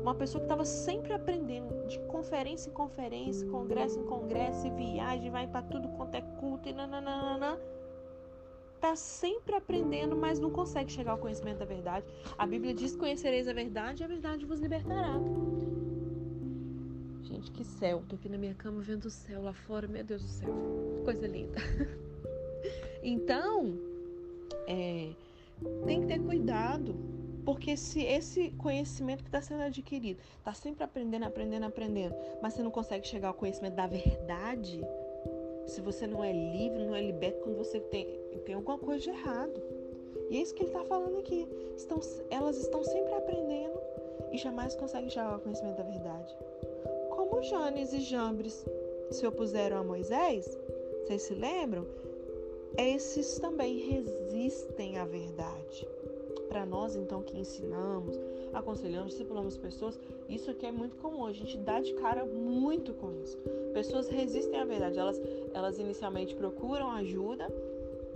Uma 0.00 0.14
pessoa 0.14 0.40
que 0.40 0.46
estava 0.46 0.64
sempre 0.64 1.12
aprendendo, 1.12 1.86
de 1.86 1.98
conferência 2.06 2.70
em 2.70 2.72
conferência, 2.72 3.46
congresso 3.48 4.00
em 4.00 4.04
congresso, 4.04 4.70
viagem, 4.70 5.30
vai 5.30 5.46
para 5.46 5.62
tudo 5.62 5.88
quanto 5.90 6.14
é 6.14 6.22
culto 6.40 6.66
e 6.66 6.72
nananana. 6.72 7.58
Tá 8.80 8.94
sempre 8.94 9.54
aprendendo, 9.54 10.16
mas 10.16 10.38
não 10.38 10.50
consegue 10.50 10.92
chegar 10.92 11.12
ao 11.12 11.18
conhecimento 11.18 11.58
da 11.58 11.64
verdade. 11.64 12.06
A 12.36 12.46
Bíblia 12.46 12.74
diz: 12.74 12.94
Conhecereis 12.94 13.48
a 13.48 13.52
verdade 13.52 14.02
e 14.02 14.04
a 14.04 14.08
verdade 14.08 14.44
vos 14.44 14.60
libertará. 14.60 15.14
Gente, 17.22 17.50
que 17.50 17.64
céu. 17.64 18.02
Tô 18.08 18.16
aqui 18.16 18.28
na 18.28 18.38
minha 18.38 18.54
cama 18.54 18.80
vendo 18.80 19.06
o 19.06 19.10
céu 19.10 19.42
lá 19.42 19.52
fora. 19.52 19.88
Meu 19.88 20.04
Deus 20.04 20.22
do 20.22 20.28
céu. 20.28 20.54
Coisa 21.04 21.26
linda. 21.26 21.58
Então, 23.02 23.78
é, 24.66 25.12
tem 25.84 26.00
que 26.00 26.08
ter 26.08 26.18
cuidado 26.18 26.96
porque 27.46 27.76
se 27.76 28.02
esse 28.02 28.50
conhecimento 28.58 29.22
que 29.22 29.28
está 29.28 29.40
sendo 29.40 29.62
adquirido, 29.62 30.20
está 30.36 30.52
sempre 30.52 30.82
aprendendo, 30.82 31.24
aprendendo, 31.24 31.64
aprendendo, 31.64 32.16
mas 32.42 32.54
você 32.54 32.62
não 32.64 32.72
consegue 32.72 33.06
chegar 33.06 33.28
ao 33.28 33.34
conhecimento 33.34 33.76
da 33.76 33.86
verdade, 33.86 34.80
se 35.66 35.80
você 35.80 36.06
não 36.06 36.22
é 36.22 36.32
livre, 36.32 36.84
não 36.84 36.94
é 36.94 37.02
liberto, 37.02 37.40
quando 37.40 37.56
você 37.56 37.80
tem, 37.80 38.06
tem 38.44 38.54
alguma 38.54 38.78
coisa 38.78 39.00
de 39.00 39.10
errado. 39.10 39.60
E 40.30 40.36
é 40.36 40.40
isso 40.40 40.54
que 40.54 40.62
ele 40.62 40.70
está 40.70 40.84
falando 40.84 41.18
aqui. 41.18 41.46
Estão, 41.76 42.00
elas 42.30 42.56
estão 42.58 42.82
sempre 42.84 43.14
aprendendo 43.14 43.80
e 44.32 44.38
jamais 44.38 44.74
conseguem 44.74 45.10
chegar 45.10 45.32
ao 45.32 45.40
conhecimento 45.40 45.76
da 45.76 45.84
verdade. 45.84 46.36
Como 47.10 47.42
Janes 47.42 47.92
e 47.92 48.00
Jambres 48.00 48.64
se 49.10 49.26
opuseram 49.26 49.78
a 49.78 49.84
Moisés, 49.84 50.58
vocês 51.04 51.22
se 51.22 51.34
lembram? 51.34 51.86
Esses 52.76 53.38
também 53.38 53.78
resistem 53.78 54.98
à 54.98 55.04
verdade 55.04 55.86
para 56.48 56.64
nós, 56.64 56.96
então, 56.96 57.22
que 57.22 57.38
ensinamos, 57.38 58.18
aconselhamos, 58.58 59.12
discipulamos 59.12 59.56
pessoas, 59.56 59.98
isso 60.28 60.50
aqui 60.50 60.66
é 60.66 60.72
muito 60.72 60.96
comum. 60.96 61.26
A 61.26 61.32
gente 61.32 61.56
dá 61.58 61.80
de 61.80 61.92
cara 61.94 62.24
muito 62.24 62.92
com 62.94 63.12
isso. 63.12 63.36
Pessoas 63.72 64.08
resistem 64.08 64.60
à 64.60 64.64
verdade. 64.64 64.98
Elas, 64.98 65.20
elas 65.52 65.78
inicialmente 65.78 66.34
procuram 66.34 66.90
ajuda, 66.92 67.48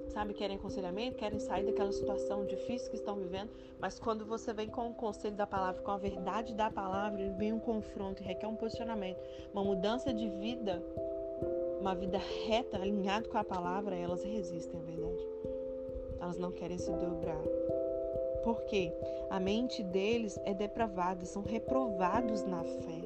sabe? 0.08 0.34
Querem 0.34 0.56
aconselhamento, 0.56 1.16
querem 1.16 1.38
sair 1.38 1.64
daquela 1.64 1.92
situação 1.92 2.44
difícil 2.44 2.90
que 2.90 2.96
estão 2.96 3.16
vivendo, 3.16 3.50
mas 3.78 3.98
quando 3.98 4.24
você 4.24 4.52
vem 4.52 4.68
com 4.68 4.88
o 4.88 4.94
conselho 4.94 5.36
da 5.36 5.46
palavra, 5.46 5.82
com 5.82 5.90
a 5.90 5.98
verdade 5.98 6.54
da 6.54 6.70
palavra, 6.70 7.30
vem 7.38 7.52
um 7.52 7.60
confronto 7.60 8.22
requer 8.22 8.46
um 8.46 8.56
posicionamento, 8.56 9.18
uma 9.52 9.64
mudança 9.64 10.12
de 10.12 10.28
vida, 10.28 10.82
uma 11.80 11.94
vida 11.94 12.18
reta, 12.46 12.76
alinhada 12.76 13.28
com 13.28 13.38
a 13.38 13.44
palavra, 13.44 13.96
elas 13.96 14.22
resistem 14.22 14.80
à 14.80 14.82
verdade. 14.82 15.28
Elas 16.20 16.36
não 16.36 16.52
querem 16.52 16.76
se 16.76 16.92
dobrar 16.92 17.40
porque 18.42 18.92
a 19.28 19.38
mente 19.38 19.82
deles 19.82 20.38
é 20.44 20.54
depravada, 20.54 21.24
são 21.24 21.42
reprovados 21.42 22.42
na 22.42 22.62
fé. 22.64 23.00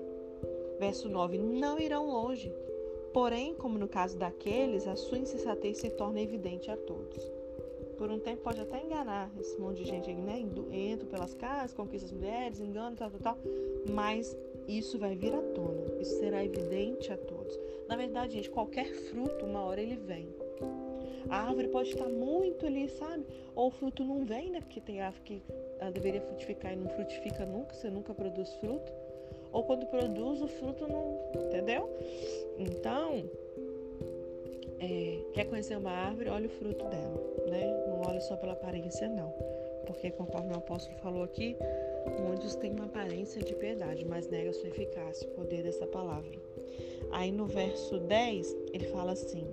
Verso 0.79 1.09
9: 1.09 1.39
Não 1.39 1.79
irão 1.79 2.11
longe, 2.11 2.53
porém, 3.13 3.55
como 3.55 3.79
no 3.79 3.89
caso 3.89 4.17
daqueles, 4.19 4.87
a 4.87 4.97
sua 4.97 5.19
insensatez 5.19 5.79
se 5.79 5.91
torna 5.91 6.21
evidente 6.21 6.71
a 6.71 6.77
todos. 6.77 7.31
Por 7.97 8.11
um 8.11 8.19
tempo 8.19 8.43
pode 8.43 8.61
até 8.61 8.83
enganar 8.83 9.31
esse 9.39 9.57
monte 9.59 9.85
de 9.85 9.89
gente, 9.89 10.13
né? 10.13 10.45
Entra 10.73 11.07
pelas 11.07 11.33
casas, 11.35 11.73
conquista 11.73 12.07
as 12.07 12.13
mulheres, 12.13 12.61
engana, 12.61 12.97
tal, 12.97 13.11
tal, 13.11 13.21
tal, 13.21 13.39
mas 13.89 14.37
isso 14.67 14.99
vai 14.99 15.15
vir 15.15 15.33
à 15.33 15.41
tona, 15.41 15.85
isso 16.01 16.19
será 16.19 16.45
evidente 16.45 17.13
a 17.13 17.17
todos. 17.17 17.59
Na 17.89 17.97
verdade, 17.97 18.35
gente, 18.35 18.51
qualquer 18.51 18.93
fruto, 18.93 19.45
uma 19.45 19.63
hora 19.63 19.81
ele 19.81 19.97
vem. 19.97 20.29
A 21.29 21.49
árvore 21.49 21.69
pode 21.69 21.91
estar 21.91 22.09
muito 22.09 22.67
ali, 22.67 22.89
sabe? 22.89 23.25
Ou 23.55 23.69
o 23.69 23.71
fruto 23.71 24.05
não 24.05 24.25
vem, 24.25 24.51
né? 24.51 24.61
Porque 24.61 24.81
tem 24.81 25.01
árvore 25.01 25.23
que 25.25 25.43
ela 25.79 25.91
deveria 25.91 26.21
frutificar 26.21 26.73
e 26.73 26.77
não 26.77 26.89
frutifica 26.91 27.47
nunca, 27.47 27.75
você 27.75 27.91
nunca 27.91 28.15
produz 28.15 28.53
fruto. 28.55 28.93
Ou 29.53 29.63
quando 29.65 29.87
produz, 29.87 30.43
o 30.43 30.49
fruto 30.49 30.87
não. 30.87 31.19
Entendeu? 31.47 31.89
Então, 32.59 33.25
é, 34.81 35.19
quer 35.33 35.45
conhecer 35.47 35.77
uma 35.77 35.91
árvore, 35.91 36.29
olha 36.29 36.47
o 36.47 36.51
fruto 36.51 36.85
dela, 36.87 37.21
né? 37.47 37.85
Não 37.87 38.03
olha 38.03 38.21
só 38.21 38.37
pela 38.37 38.53
aparência, 38.53 39.09
não. 39.09 39.33
Porque, 39.87 40.11
conforme 40.11 40.53
o 40.53 40.57
apóstolo 40.57 40.97
falou 40.99 41.23
aqui, 41.23 41.57
muitos 42.21 42.55
têm 42.57 42.73
uma 42.73 42.87
aparência 42.87 43.43
de 43.43 43.55
piedade, 43.55 44.05
mas 44.05 44.29
nega 44.29 44.53
sua 44.53 44.69
eficácia, 44.69 45.29
o 45.29 45.33
poder 45.33 45.63
dessa 45.63 45.87
palavra. 45.87 46.33
Aí 47.13 47.31
no 47.31 47.47
verso 47.47 47.99
10, 47.99 48.57
ele 48.73 48.87
fala 48.87 49.13
assim: 49.13 49.47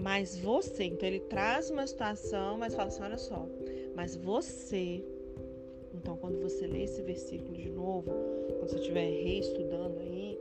mas 0.00 0.36
você, 0.38 0.84
então 0.84 1.08
ele 1.08 1.20
traz 1.20 1.70
uma 1.70 1.86
situação, 1.86 2.58
mas 2.58 2.74
fala 2.74 2.88
assim: 2.88 3.02
olha 3.02 3.18
só, 3.18 3.46
mas 3.94 4.16
você. 4.16 5.04
Então, 5.92 6.16
quando 6.16 6.40
você 6.40 6.66
lê 6.66 6.84
esse 6.84 7.02
versículo 7.02 7.52
de 7.52 7.68
novo, 7.68 8.10
quando 8.58 8.70
você 8.70 8.78
estiver 8.78 9.10
reestudando 9.10 9.98
aí, 9.98 10.38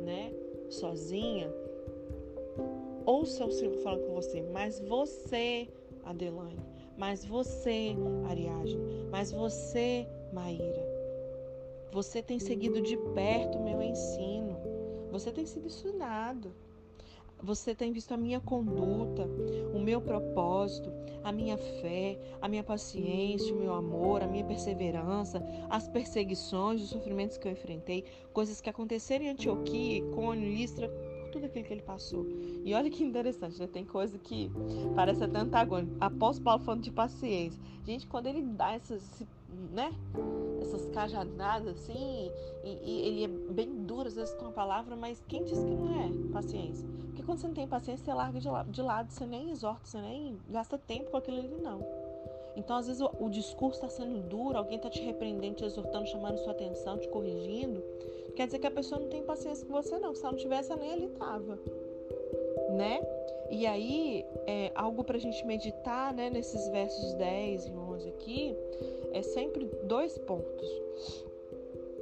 né, 0.00 0.32
sozinha, 0.70 1.52
ouça 3.04 3.44
o 3.44 3.50
Senhor 3.50 3.74
falando 3.78 4.06
com 4.06 4.14
você, 4.14 4.42
mas 4.52 4.78
você, 4.80 5.68
Adelane, 6.04 6.60
mas 6.96 7.24
você, 7.24 7.96
Ariadne, 8.28 8.78
mas 9.10 9.32
você, 9.32 10.06
Maíra, 10.32 10.86
você 11.90 12.22
tem 12.22 12.38
seguido 12.38 12.80
de 12.80 12.96
perto 12.96 13.58
o 13.58 13.64
meu 13.64 13.82
ensino, 13.82 14.56
você 15.10 15.30
tem 15.32 15.44
sido 15.44 15.66
ensinado. 15.66 16.54
Você 17.42 17.74
tem 17.74 17.92
visto 17.92 18.12
a 18.12 18.16
minha 18.16 18.40
conduta, 18.40 19.28
o 19.74 19.80
meu 19.80 20.00
propósito, 20.00 20.92
a 21.24 21.32
minha 21.32 21.58
fé, 21.58 22.16
a 22.40 22.48
minha 22.48 22.62
paciência, 22.62 23.52
o 23.52 23.58
meu 23.58 23.74
amor, 23.74 24.22
a 24.22 24.28
minha 24.28 24.44
perseverança, 24.44 25.42
as 25.68 25.88
perseguições, 25.88 26.80
os 26.80 26.90
sofrimentos 26.90 27.36
que 27.36 27.48
eu 27.48 27.52
enfrentei, 27.52 28.04
coisas 28.32 28.60
que 28.60 28.70
aconteceram 28.70 29.24
em 29.24 29.30
Antioquia, 29.30 29.98
Icônio, 29.98 30.48
Listra, 30.48 30.88
tudo 31.32 31.46
aquilo 31.46 31.64
que 31.64 31.72
ele 31.72 31.82
passou. 31.82 32.26
E 32.64 32.72
olha 32.74 32.90
que 32.90 33.02
interessante, 33.02 33.58
né? 33.58 33.66
Tem 33.66 33.84
coisa 33.84 34.18
que 34.18 34.50
parece 34.94 35.24
até 35.24 35.38
antagônico. 35.38 35.96
Apóstolo 35.98 36.44
Paulo 36.44 36.62
falando 36.62 36.82
de 36.82 36.92
paciência. 36.92 37.60
Gente, 37.84 38.06
quando 38.06 38.26
ele 38.26 38.42
dá 38.42 38.74
essas, 38.74 39.24
né? 39.72 39.92
Essas 40.60 40.86
cajadadas 40.90 41.76
assim, 41.76 42.30
e, 42.62 42.78
e 42.84 43.08
ele 43.08 43.24
é 43.24 43.52
bem 43.52 43.84
duro, 43.84 44.06
às 44.06 44.14
vezes 44.14 44.34
com 44.34 44.46
a 44.46 44.52
palavra, 44.52 44.94
mas 44.94 45.20
quem 45.26 45.42
diz 45.42 45.58
que 45.58 45.74
não 45.74 46.00
é 46.00 46.32
paciência? 46.32 46.86
Porque 47.22 47.26
quando 47.26 47.38
você 47.38 47.46
não 47.46 47.54
tem 47.54 47.68
paciência, 47.68 48.04
você 48.04 48.12
larga 48.12 48.40
de, 48.40 48.82
lado, 48.82 49.10
você 49.10 49.24
nem 49.24 49.50
exorta, 49.50 49.86
você 49.86 50.00
nem 50.00 50.36
gasta 50.48 50.76
tempo 50.76 51.10
com 51.10 51.16
aquilo 51.16 51.38
ali, 51.38 51.56
não. 51.62 51.80
Então, 52.56 52.76
às 52.76 52.88
vezes, 52.88 53.00
o, 53.00 53.10
o 53.20 53.30
discurso 53.30 53.76
está 53.76 53.88
sendo 53.88 54.18
duro, 54.28 54.58
alguém 54.58 54.76
está 54.76 54.90
te 54.90 55.00
repreendendo, 55.00 55.54
te 55.54 55.64
exortando, 55.64 56.06
chamando 56.06 56.38
sua 56.38 56.52
atenção, 56.52 56.98
te 56.98 57.08
corrigindo. 57.08 57.82
Quer 58.34 58.46
dizer 58.46 58.58
que 58.58 58.66
a 58.66 58.70
pessoa 58.70 59.00
não 59.00 59.08
tem 59.08 59.22
paciência 59.22 59.64
com 59.64 59.72
você, 59.72 59.98
não. 59.98 60.14
Se 60.14 60.22
ela 60.22 60.32
não 60.32 60.38
tivesse, 60.38 60.74
nem 60.74 60.92
ali 60.92 61.08
tava. 61.10 61.58
Né? 62.70 63.00
E 63.50 63.66
aí, 63.66 64.24
é, 64.46 64.72
algo 64.74 65.04
para 65.04 65.16
a 65.16 65.20
gente 65.20 65.46
meditar, 65.46 66.12
né, 66.12 66.28
nesses 66.28 66.68
versos 66.70 67.14
10 67.14 67.66
e 67.66 67.70
11 67.70 68.08
aqui, 68.08 68.56
é 69.12 69.22
sempre 69.22 69.64
dois 69.84 70.18
pontos. 70.18 70.68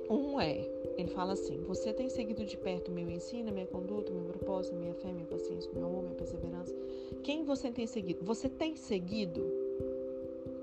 Um 0.08 0.40
é, 0.40 0.66
ele 1.00 1.10
fala 1.10 1.32
assim: 1.32 1.58
Você 1.62 1.92
tem 1.92 2.08
seguido 2.08 2.44
de 2.44 2.56
perto 2.56 2.90
meu 2.90 3.10
ensino, 3.10 3.52
minha 3.52 3.66
conduta, 3.66 4.12
meu 4.12 4.24
propósito, 4.24 4.76
minha 4.76 4.94
fé, 4.94 5.12
minha 5.12 5.26
paciência, 5.26 5.70
meu 5.72 5.86
amor, 5.86 6.02
minha 6.02 6.14
perseverança. 6.14 6.74
Quem 7.22 7.44
você 7.44 7.70
tem 7.70 7.86
seguido? 7.86 8.24
Você 8.24 8.48
tem 8.48 8.76
seguido 8.76 9.44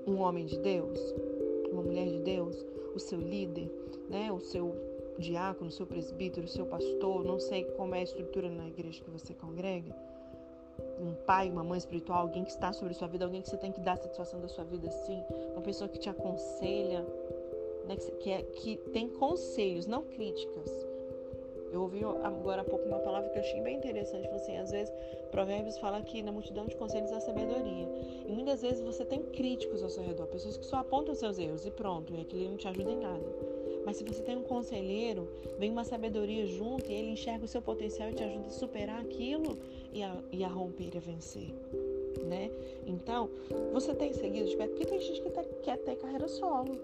um 0.06 0.20
homem 0.20 0.46
de 0.46 0.58
Deus? 0.58 0.98
Uma 1.70 1.82
mulher 1.82 2.08
de 2.08 2.20
Deus? 2.20 2.64
o 2.98 3.00
seu 3.00 3.20
líder, 3.20 3.70
né? 4.08 4.30
O 4.30 4.40
seu 4.40 4.74
diácono, 5.18 5.68
o 5.68 5.72
seu 5.72 5.86
presbítero, 5.86 6.46
o 6.46 6.48
seu 6.48 6.66
pastor, 6.66 7.24
não 7.24 7.38
sei 7.40 7.64
como 7.76 7.94
é 7.94 8.00
a 8.00 8.02
estrutura 8.02 8.48
na 8.48 8.68
igreja 8.68 9.02
que 9.02 9.10
você 9.10 9.32
congrega. 9.34 9.94
Um 11.00 11.14
pai, 11.26 11.50
uma 11.50 11.64
mãe 11.64 11.78
espiritual, 11.78 12.20
alguém 12.20 12.44
que 12.44 12.50
está 12.50 12.72
sobre 12.72 12.94
sua 12.94 13.08
vida, 13.08 13.24
alguém 13.24 13.42
que 13.42 13.48
você 13.48 13.56
tem 13.56 13.72
que 13.72 13.80
dar 13.80 13.96
satisfação 13.96 14.40
da 14.40 14.48
sua 14.48 14.64
vida, 14.64 14.90
sim. 14.90 15.20
Uma 15.52 15.62
pessoa 15.62 15.88
que 15.88 15.98
te 15.98 16.08
aconselha, 16.08 17.04
né? 17.88 17.96
que, 17.96 18.30
é, 18.30 18.42
que 18.42 18.76
tem 18.92 19.08
conselhos, 19.08 19.86
não 19.86 20.02
críticas 20.02 20.88
eu 21.72 21.82
ouvi 21.82 22.02
agora 22.22 22.62
há 22.62 22.64
pouco 22.64 22.86
uma 22.86 22.98
palavra 22.98 23.28
que 23.30 23.38
eu 23.38 23.42
achei 23.42 23.60
bem 23.60 23.76
interessante. 23.76 24.24
Falou 24.24 24.40
assim, 24.40 24.56
às 24.56 24.70
vezes, 24.70 24.92
Provérbios 25.30 25.76
fala 25.78 26.00
que 26.02 26.22
na 26.22 26.32
multidão 26.32 26.66
de 26.66 26.74
conselhos 26.76 27.12
há 27.12 27.20
sabedoria. 27.20 27.88
E 28.26 28.32
muitas 28.32 28.62
vezes 28.62 28.80
você 28.80 29.04
tem 29.04 29.22
críticos 29.22 29.82
ao 29.82 29.90
seu 29.90 30.02
redor, 30.02 30.26
pessoas 30.26 30.56
que 30.56 30.64
só 30.64 30.76
apontam 30.76 31.12
os 31.12 31.18
seus 31.18 31.38
erros 31.38 31.66
e 31.66 31.70
pronto, 31.70 32.14
e 32.14 32.20
aquilo 32.20 32.50
não 32.50 32.56
te 32.56 32.68
ajuda 32.68 32.90
em 32.90 33.00
nada. 33.00 33.24
Mas 33.84 33.96
se 33.96 34.04
você 34.04 34.22
tem 34.22 34.36
um 34.36 34.42
conselheiro, 34.42 35.28
vem 35.58 35.70
uma 35.70 35.84
sabedoria 35.84 36.46
junto 36.46 36.90
e 36.90 36.94
ele 36.94 37.10
enxerga 37.12 37.44
o 37.44 37.48
seu 37.48 37.62
potencial 37.62 38.10
e 38.10 38.14
te 38.14 38.22
ajuda 38.22 38.46
a 38.46 38.50
superar 38.50 39.00
aquilo 39.00 39.56
e 39.92 40.02
a, 40.02 40.14
e 40.32 40.44
a 40.44 40.48
romper 40.48 40.90
e 40.94 40.98
a 40.98 41.00
vencer. 41.00 41.54
Né? 42.26 42.50
Então, 42.86 43.30
você 43.72 43.94
tem 43.94 44.12
seguido 44.12 44.48
de 44.48 44.56
perto, 44.56 44.70
porque 44.70 44.86
tem 44.86 45.00
gente 45.00 45.22
que 45.22 45.30
tá, 45.30 45.42
quer 45.62 45.78
ter 45.78 45.96
carreira 45.96 46.28
solo 46.28 46.78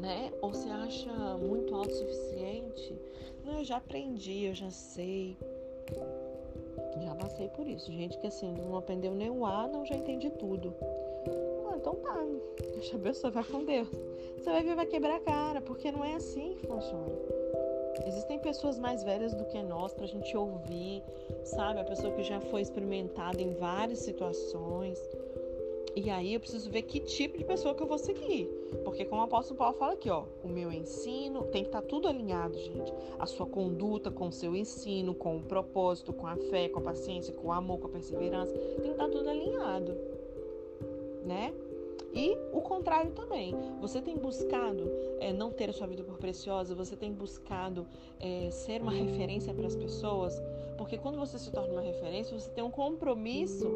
né? 0.00 0.32
Ou 0.40 0.52
se 0.52 0.68
acha 0.68 1.12
muito 1.38 1.74
autossuficiente. 1.74 2.96
Não, 3.44 3.58
eu 3.58 3.64
já 3.64 3.76
aprendi, 3.76 4.44
eu 4.46 4.54
já 4.54 4.70
sei. 4.70 5.36
Já 7.02 7.14
passei 7.14 7.48
por 7.48 7.66
isso. 7.66 7.90
Gente 7.90 8.18
que 8.18 8.26
assim, 8.26 8.52
não 8.52 8.76
aprendeu 8.76 9.12
nem 9.12 9.30
o 9.30 9.44
A, 9.44 9.66
não 9.66 9.84
já 9.84 9.94
entendi 9.94 10.30
tudo. 10.30 10.74
Ah, 11.70 11.76
então 11.76 11.94
tá, 11.96 12.24
deixa 12.74 12.96
a 12.96 13.00
pessoa, 13.00 13.30
vai 13.30 13.44
com 13.44 13.64
Deus. 13.64 13.88
Você 14.36 14.50
vai 14.50 14.62
ver, 14.62 14.74
vai 14.74 14.86
quebrar 14.86 15.16
a 15.16 15.20
cara, 15.20 15.60
porque 15.60 15.90
não 15.90 16.04
é 16.04 16.14
assim 16.14 16.54
que 16.54 16.66
funciona. 16.66 17.12
Existem 18.06 18.38
pessoas 18.38 18.78
mais 18.78 19.02
velhas 19.04 19.34
do 19.34 19.44
que 19.44 19.62
nós 19.62 19.92
pra 19.92 20.06
gente 20.06 20.36
ouvir, 20.36 21.02
sabe? 21.44 21.80
A 21.80 21.84
pessoa 21.84 22.12
que 22.12 22.22
já 22.22 22.40
foi 22.40 22.62
experimentada 22.62 23.40
em 23.40 23.52
várias 23.54 24.00
situações. 24.00 24.98
E 25.94 26.08
aí 26.08 26.34
eu 26.34 26.40
preciso 26.40 26.70
ver 26.70 26.82
que 26.82 27.00
tipo 27.00 27.36
de 27.36 27.44
pessoa 27.44 27.74
que 27.74 27.82
eu 27.82 27.86
vou 27.86 27.98
seguir. 27.98 28.46
Porque 28.84 29.04
como 29.04 29.20
o 29.20 29.24
apóstolo 29.24 29.58
Paulo 29.58 29.76
fala 29.76 29.92
aqui, 29.92 30.08
ó, 30.08 30.24
o 30.42 30.48
meu 30.48 30.72
ensino 30.72 31.44
tem 31.44 31.62
que 31.62 31.68
estar 31.68 31.82
tá 31.82 31.86
tudo 31.86 32.08
alinhado, 32.08 32.58
gente. 32.58 32.92
A 33.18 33.26
sua 33.26 33.46
conduta 33.46 34.10
com 34.10 34.28
o 34.28 34.32
seu 34.32 34.56
ensino, 34.56 35.14
com 35.14 35.36
o 35.36 35.42
propósito, 35.42 36.12
com 36.12 36.26
a 36.26 36.36
fé, 36.36 36.68
com 36.68 36.78
a 36.78 36.82
paciência, 36.82 37.34
com 37.34 37.48
o 37.48 37.52
amor, 37.52 37.78
com 37.78 37.88
a 37.88 37.90
perseverança, 37.90 38.52
tem 38.52 38.80
que 38.82 38.88
estar 38.88 39.04
tá 39.04 39.10
tudo 39.10 39.28
alinhado. 39.28 39.94
Né? 41.26 41.52
E 42.14 42.36
o 42.52 42.60
contrário 42.60 43.10
também. 43.12 43.54
Você 43.80 44.00
tem 44.00 44.16
buscado 44.16 44.90
é, 45.18 45.32
não 45.32 45.50
ter 45.50 45.70
a 45.70 45.72
sua 45.72 45.86
vida 45.86 46.02
por 46.02 46.18
preciosa, 46.18 46.74
você 46.74 46.96
tem 46.96 47.12
buscado 47.12 47.86
é, 48.20 48.50
ser 48.50 48.82
uma 48.82 48.92
referência 48.92 49.52
para 49.54 49.66
as 49.66 49.76
pessoas, 49.76 50.40
porque 50.82 50.98
quando 50.98 51.16
você 51.16 51.38
se 51.38 51.48
torna 51.52 51.74
uma 51.74 51.80
referência, 51.80 52.36
você 52.36 52.50
tem 52.50 52.64
um 52.64 52.70
compromisso. 52.70 53.70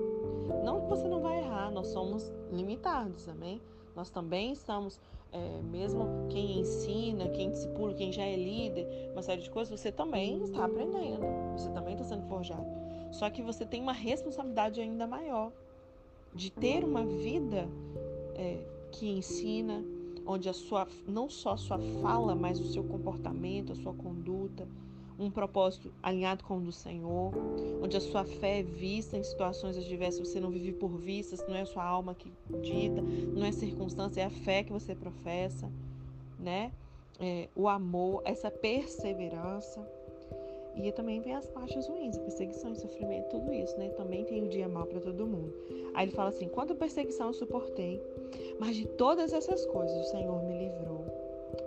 Não 0.65 0.81
que 0.81 0.89
você 0.89 1.07
não 1.07 1.21
vai 1.21 1.39
errar, 1.39 1.71
nós 1.71 1.87
somos 1.87 2.33
limitados, 2.51 3.29
amém? 3.29 3.63
Nós 3.95 4.11
também 4.11 4.51
estamos, 4.51 4.99
é, 5.33 5.63
mesmo 5.63 6.27
quem 6.29 6.59
ensina, 6.59 7.29
quem 7.29 7.53
discipula, 7.53 7.95
quem 7.95 8.11
já 8.11 8.25
é 8.25 8.35
líder, 8.35 8.89
uma 9.13 9.23
série 9.23 9.41
de 9.41 9.49
coisas, 9.51 9.79
você 9.79 9.93
também 9.93 10.43
está 10.43 10.65
aprendendo, 10.65 11.25
você 11.57 11.71
também 11.71 11.95
está 11.95 12.05
sendo 12.05 12.27
forjado. 12.27 12.67
Só 13.13 13.31
que 13.31 13.41
você 13.41 13.65
tem 13.65 13.81
uma 13.81 13.93
responsabilidade 13.93 14.81
ainda 14.81 15.07
maior 15.07 15.53
de 16.35 16.51
ter 16.51 16.83
uma 16.83 17.05
vida 17.05 17.69
é, 18.35 18.59
que 18.91 19.09
ensina, 19.09 19.81
onde 20.27 20.49
a 20.49 20.53
sua, 20.53 20.89
não 21.07 21.31
só 21.31 21.53
a 21.53 21.57
sua 21.57 21.79
fala, 22.03 22.35
mas 22.35 22.59
o 22.59 22.65
seu 22.65 22.83
comportamento, 22.83 23.71
a 23.71 23.77
sua 23.77 23.95
conduta, 23.95 24.67
um 25.19 25.31
propósito 25.31 25.93
alinhado 26.03 26.45
com 26.45 26.59
o 26.59 26.61
do 26.61 26.73
Senhor, 26.73 27.33
onde 27.83 27.97
a 27.97 28.01
sua 28.01 28.25
fé 28.25 28.61
é 28.61 28.63
vista 28.63 29.17
em 29.17 29.23
situações 29.23 29.77
adversas, 29.77 30.29
você 30.29 30.41
não 30.41 30.50
vive 30.50 30.73
por 30.73 30.91
vistas, 30.97 31.45
não 31.49 31.57
é 31.57 31.63
a 31.63 31.67
sua 31.67 31.85
alma 31.85 32.15
que 32.15 32.31
dita, 32.61 33.00
não 33.35 33.45
é 33.45 33.52
circunstância, 33.52 34.21
é 34.21 34.25
a 34.25 34.31
fé 34.31 34.63
que 34.63 34.73
você 34.73 34.95
professa, 34.95 35.71
né? 36.39 36.71
É, 37.19 37.49
o 37.57 37.69
amor, 37.69 38.23
essa 38.25 38.50
perseverança. 38.50 39.87
E 40.75 40.93
também 40.93 41.23
vem 41.23 41.35
as 41.35 41.47
partes 41.47 41.87
ruins, 41.89 42.19
a 42.19 42.21
perseguição 42.21 42.73
e 42.73 42.76
sofrimento, 42.76 43.31
tudo 43.31 43.50
isso, 43.50 43.75
né? 43.79 43.89
Também 43.91 44.26
tem 44.26 44.45
o 44.45 44.49
dia 44.49 44.69
mal 44.69 44.85
para 44.85 45.00
todo 45.00 45.26
mundo. 45.26 45.50
Aí 45.95 46.05
ele 46.05 46.13
fala 46.13 46.29
assim: 46.29 46.49
quanto 46.49 46.75
perseguição 46.75 47.29
eu 47.29 47.33
suportei, 47.33 47.99
mas 48.61 48.76
de 48.76 48.87
todas 48.87 49.33
essas 49.33 49.65
coisas 49.65 49.97
o 50.07 50.11
Senhor 50.11 50.45
me 50.45 50.59
livrou. 50.59 51.07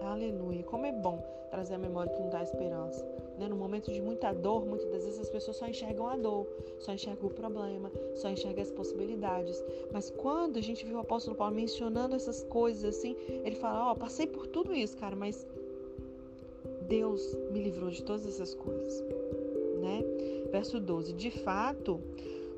Aleluia. 0.01 0.61
Como 0.61 0.85
é 0.85 0.91
bom 0.91 1.23
trazer 1.49 1.73
a 1.73 1.79
memória 1.79 2.11
que 2.11 2.21
nos 2.21 2.29
dá 2.29 2.43
esperança. 2.43 3.03
Né? 3.39 3.47
No 3.47 3.55
momento 3.55 3.91
de 3.91 4.01
muita 4.01 4.33
dor, 4.33 4.65
muitas 4.65 4.91
das 4.91 5.05
vezes 5.05 5.19
as 5.21 5.29
pessoas 5.29 5.55
só 5.55 5.65
enxergam 5.65 6.07
a 6.07 6.17
dor, 6.17 6.45
só 6.77 6.91
enxergam 6.91 7.29
o 7.29 7.33
problema, 7.33 7.89
só 8.15 8.29
enxergam 8.29 8.61
as 8.61 8.71
possibilidades. 8.71 9.63
Mas 9.93 10.11
quando 10.11 10.57
a 10.57 10.61
gente 10.61 10.85
viu 10.85 10.97
o 10.97 10.99
apóstolo 10.99 11.37
Paulo 11.37 11.55
mencionando 11.55 12.17
essas 12.17 12.43
coisas 12.43 12.97
assim, 12.97 13.15
ele 13.45 13.55
fala: 13.55 13.87
Ó, 13.87 13.91
oh, 13.93 13.95
passei 13.95 14.27
por 14.27 14.45
tudo 14.47 14.75
isso, 14.75 14.97
cara, 14.97 15.15
mas 15.15 15.47
Deus 16.89 17.33
me 17.51 17.61
livrou 17.61 17.89
de 17.89 18.03
todas 18.03 18.27
essas 18.27 18.53
coisas. 18.53 19.01
Né? 19.79 20.03
Verso 20.51 20.77
12: 20.77 21.13
De 21.13 21.31
fato, 21.31 22.01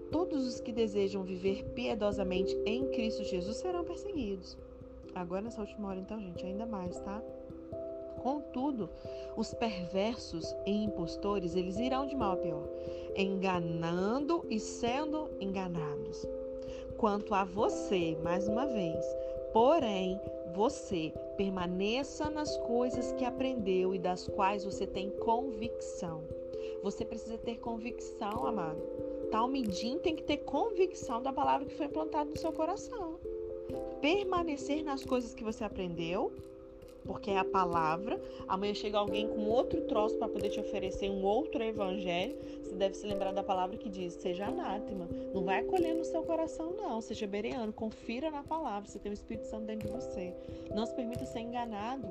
todos 0.10 0.48
os 0.48 0.60
que 0.60 0.72
desejam 0.72 1.22
viver 1.22 1.64
piedosamente 1.76 2.58
em 2.66 2.88
Cristo 2.88 3.24
Jesus 3.24 3.58
serão 3.58 3.84
perseguidos. 3.84 4.58
Agora 5.14 5.42
nessa 5.42 5.62
última 5.62 5.90
hora, 5.90 6.00
então, 6.00 6.20
gente, 6.20 6.44
ainda 6.44 6.66
mais, 6.66 7.00
tá? 7.02 7.22
Contudo, 8.22 8.90
os 9.36 9.54
perversos 9.54 10.56
e 10.66 10.72
impostores, 10.72 11.56
eles 11.56 11.78
irão 11.78 12.06
de 12.06 12.16
mal 12.16 12.34
a 12.34 12.38
pior, 12.38 12.70
enganando 13.16 14.46
e 14.50 14.60
sendo 14.60 15.30
enganados. 15.40 16.28
Quanto 16.98 17.34
a 17.34 17.44
você, 17.44 18.16
mais 18.24 18.48
uma 18.48 18.68
vez, 18.68 19.04
porém, 19.52 20.20
você 20.54 21.12
permaneça 21.36 22.30
nas 22.30 22.56
coisas 22.58 23.12
que 23.14 23.26
aprendeu 23.26 23.96
e 23.96 24.00
das 24.00 24.28
quais 24.28 24.64
você 24.64 24.86
tem 24.86 25.10
convicção. 25.10 26.24
Você 26.84 27.04
precisa 27.04 27.38
ter 27.40 27.58
convicção, 27.58 28.46
amado. 28.46 28.82
Talmidim 29.32 29.98
tem 29.98 30.16
que 30.16 30.24
ter 30.24 30.38
convicção 30.38 31.22
da 31.22 31.34
palavra 31.34 31.66
que 31.66 31.76
foi 31.76 31.88
plantada 31.88 32.30
no 32.30 32.38
seu 32.38 32.52
coração 32.52 33.20
permanecer 34.02 34.84
nas 34.84 35.06
coisas 35.06 35.34
que 35.34 35.44
você 35.44 35.64
aprendeu, 35.64 36.34
porque 37.06 37.32
é 37.32 37.38
a 37.38 37.46
palavra. 37.46 38.20
Amanhã 38.48 38.74
chega 38.74 38.98
alguém 38.98 39.28
com 39.28 39.48
outro 39.48 39.82
troço 39.82 40.18
para 40.18 40.28
poder 40.28 40.50
te 40.50 40.60
oferecer 40.60 41.10
um 41.10 41.24
outro 41.24 41.64
evangelho. 41.64 42.36
Você 42.64 42.76
deve 42.76 42.96
se 42.96 43.06
lembrar 43.06 43.32
da 43.32 43.44
palavra 43.44 43.78
que 43.78 43.90
diz: 43.90 44.14
seja 44.14 44.46
anátema. 44.46 45.08
Não 45.34 45.44
vai 45.44 45.60
acolher 45.60 45.94
no 45.94 46.04
seu 46.04 46.24
coração, 46.24 46.72
não. 46.72 47.02
Seja 47.02 47.28
bereano. 47.28 47.74
Confira 47.74 48.30
na 48.30 48.44
palavra. 48.44 48.90
Você 48.90 49.00
tem 49.00 49.12
o 49.12 49.14
Espírito 49.14 49.48
Santo 49.48 49.66
dentro 49.66 49.88
de 49.88 49.94
você. 49.94 50.34
Não 50.74 50.86
se 50.86 50.94
permita 50.94 51.26
ser 51.26 51.40
enganado. 51.40 52.08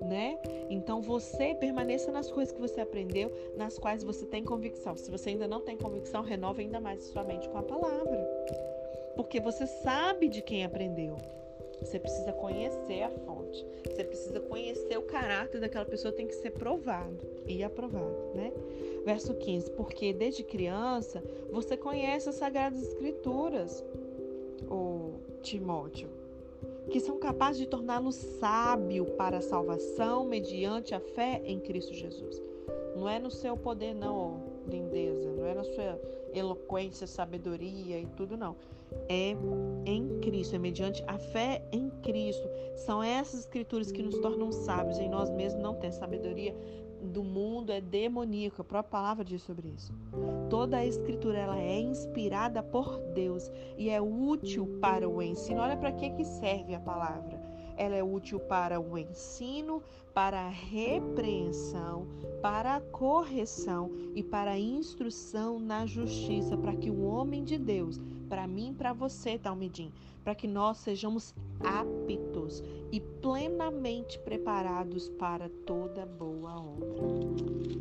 Né? 0.00 0.38
Então 0.70 1.02
você 1.02 1.54
permaneça 1.54 2.10
nas 2.10 2.30
coisas 2.30 2.54
que 2.54 2.60
você 2.60 2.80
aprendeu, 2.80 3.30
nas 3.54 3.78
quais 3.78 4.02
você 4.02 4.24
tem 4.24 4.42
convicção. 4.42 4.96
Se 4.96 5.10
você 5.10 5.30
ainda 5.30 5.46
não 5.46 5.60
tem 5.60 5.76
convicção, 5.76 6.22
renove 6.22 6.62
ainda 6.62 6.80
mais 6.80 7.04
sua 7.04 7.22
mente 7.22 7.46
com 7.50 7.58
a 7.58 7.62
palavra 7.62 8.26
porque 9.20 9.38
você 9.38 9.66
sabe 9.66 10.28
de 10.28 10.40
quem 10.40 10.64
aprendeu. 10.64 11.16
Você 11.80 11.98
precisa 11.98 12.32
conhecer 12.32 13.02
a 13.02 13.10
fonte. 13.10 13.66
Você 13.84 14.04
precisa 14.04 14.40
conhecer 14.40 14.98
o 14.98 15.02
caráter 15.02 15.60
daquela 15.60 15.84
pessoa, 15.84 16.12
tem 16.12 16.26
que 16.26 16.34
ser 16.34 16.50
provado 16.50 17.18
e 17.46 17.62
aprovado, 17.62 18.16
né? 18.34 18.52
Verso 19.04 19.34
15: 19.34 19.70
Porque 19.72 20.12
desde 20.12 20.42
criança 20.42 21.22
você 21.50 21.76
conhece 21.76 22.28
as 22.28 22.34
Sagradas 22.36 22.82
Escrituras, 22.82 23.84
o 24.70 25.14
Timóteo, 25.42 26.08
que 26.90 27.00
são 27.00 27.18
capazes 27.18 27.58
de 27.58 27.66
torná-lo 27.66 28.12
sábio 28.12 29.06
para 29.16 29.38
a 29.38 29.42
salvação 29.42 30.24
mediante 30.24 30.94
a 30.94 31.00
fé 31.00 31.40
em 31.44 31.58
Cristo 31.58 31.94
Jesus. 31.94 32.42
Não 32.96 33.08
é 33.08 33.18
no 33.18 33.30
seu 33.30 33.56
poder, 33.56 33.94
não, 33.94 34.42
lindeza, 34.66 35.30
não 35.32 35.46
é 35.46 35.54
na 35.54 35.64
sua 35.64 36.00
eloquência, 36.32 37.06
sabedoria 37.06 37.98
e 37.98 38.06
tudo, 38.06 38.36
não 38.36 38.56
é 39.08 39.36
em 39.86 40.20
Cristo, 40.20 40.56
é 40.56 40.58
mediante 40.58 41.02
a 41.06 41.18
fé 41.18 41.62
em 41.72 41.90
Cristo. 42.02 42.48
São 42.76 43.02
essas 43.02 43.40
escrituras 43.40 43.90
que 43.92 44.02
nos 44.02 44.18
tornam 44.18 44.52
sábios. 44.52 44.98
Em 44.98 45.08
nós 45.08 45.30
mesmos 45.30 45.62
não 45.62 45.74
tem 45.74 45.90
sabedoria 45.92 46.54
do 47.02 47.22
mundo 47.22 47.72
é 47.72 47.80
demoníaca. 47.80 48.62
A 48.62 48.64
própria 48.64 48.90
palavra 48.90 49.24
diz 49.24 49.42
sobre 49.42 49.68
isso. 49.68 49.92
Toda 50.48 50.78
a 50.78 50.86
escritura 50.86 51.38
ela 51.38 51.58
é 51.58 51.80
inspirada 51.80 52.62
por 52.62 52.98
Deus 53.14 53.50
e 53.78 53.88
é 53.88 54.00
útil 54.00 54.78
para 54.80 55.08
o 55.08 55.22
ensino. 55.22 55.60
Olha 55.60 55.76
para 55.76 55.92
que 55.92 56.10
que 56.10 56.24
serve 56.24 56.74
a 56.74 56.80
palavra. 56.80 57.39
Ela 57.80 57.96
é 57.96 58.04
útil 58.04 58.38
para 58.38 58.78
o 58.78 58.98
ensino, 58.98 59.82
para 60.12 60.38
a 60.38 60.50
repreensão, 60.50 62.06
para 62.42 62.76
a 62.76 62.80
correção 62.82 63.90
e 64.14 64.22
para 64.22 64.50
a 64.50 64.58
instrução 64.58 65.58
na 65.58 65.86
justiça, 65.86 66.58
para 66.58 66.76
que 66.76 66.90
o 66.90 67.04
homem 67.04 67.42
de 67.42 67.56
Deus, 67.56 67.98
para 68.28 68.46
mim 68.46 68.74
para 68.76 68.92
você, 68.92 69.38
Talmidim, 69.38 69.90
para 70.22 70.34
que 70.34 70.46
nós 70.46 70.76
sejamos 70.76 71.34
aptos 71.58 72.62
e 72.92 73.00
plenamente 73.00 74.18
preparados 74.18 75.08
para 75.08 75.48
toda 75.64 76.04
boa 76.04 76.60
obra. 76.60 77.00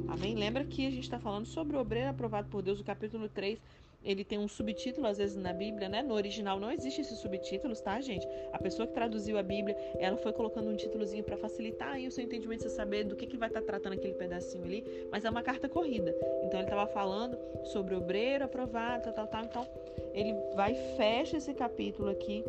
Amém? 0.08 0.34
Lembra 0.34 0.64
que 0.64 0.88
a 0.88 0.92
gente 0.92 1.04
está 1.04 1.20
falando 1.20 1.46
sobre 1.46 1.76
o 1.76 1.82
obreiro 1.82 2.10
aprovado 2.10 2.48
por 2.48 2.62
Deus, 2.62 2.80
o 2.80 2.86
capítulo 2.86 3.28
3 3.28 3.60
ele 4.04 4.24
tem 4.24 4.40
um 4.40 4.48
subtítulo 4.48 5.08
às 5.08 5.18
vezes 5.18 5.36
na 5.36 5.52
Bíblia, 5.52 5.90
né? 5.90 6.02
No 6.02 6.14
original 6.14 6.60
não 6.60 6.72
existe 6.72 7.02
esses 7.02 7.20
subtítulos, 7.20 7.82
tá, 7.82 8.00
gente? 8.00 8.26
A 8.52 8.58
pessoa 8.58 8.88
que 8.88 8.94
traduziu 8.94 9.38
a 9.38 9.44
Bíblia, 9.44 9.76
ela 9.98 10.18
foi 10.18 10.32
colocando 10.32 10.70
um 10.70 10.76
títulozinho 10.76 11.24
para 11.24 11.38
facilitar 11.38 11.94
aí 11.94 12.08
o 12.08 12.12
seu 12.12 12.24
entendimento, 12.24 12.64
você 12.64 12.70
saber 12.70 13.04
do 13.04 13.16
que, 13.16 13.28
que 13.28 13.38
vai 13.38 13.50
estar 13.50 13.62
tá 13.62 13.68
tratando 13.68 13.94
aquele 13.94 14.14
pedacinho 14.14 14.64
ali, 14.64 14.86
mas 15.12 15.26
é 15.26 15.30
uma 15.30 15.44
carta 15.44 15.68
corrida. 15.68 16.16
Então 16.44 16.60
ele 16.60 16.68
estava 16.68 16.88
falando 16.88 17.38
sobre 17.66 17.96
obreiro 17.96 18.46
aprovado, 18.46 19.04
tal, 19.04 19.14
tal, 19.14 19.28
tal. 19.28 19.44
Então 19.44 19.68
ele 20.14 20.34
vai 20.56 20.74
e 20.74 20.98
fecha 20.98 21.38
esse 21.38 21.54
capítulo 21.54 22.10
aqui 22.10 22.44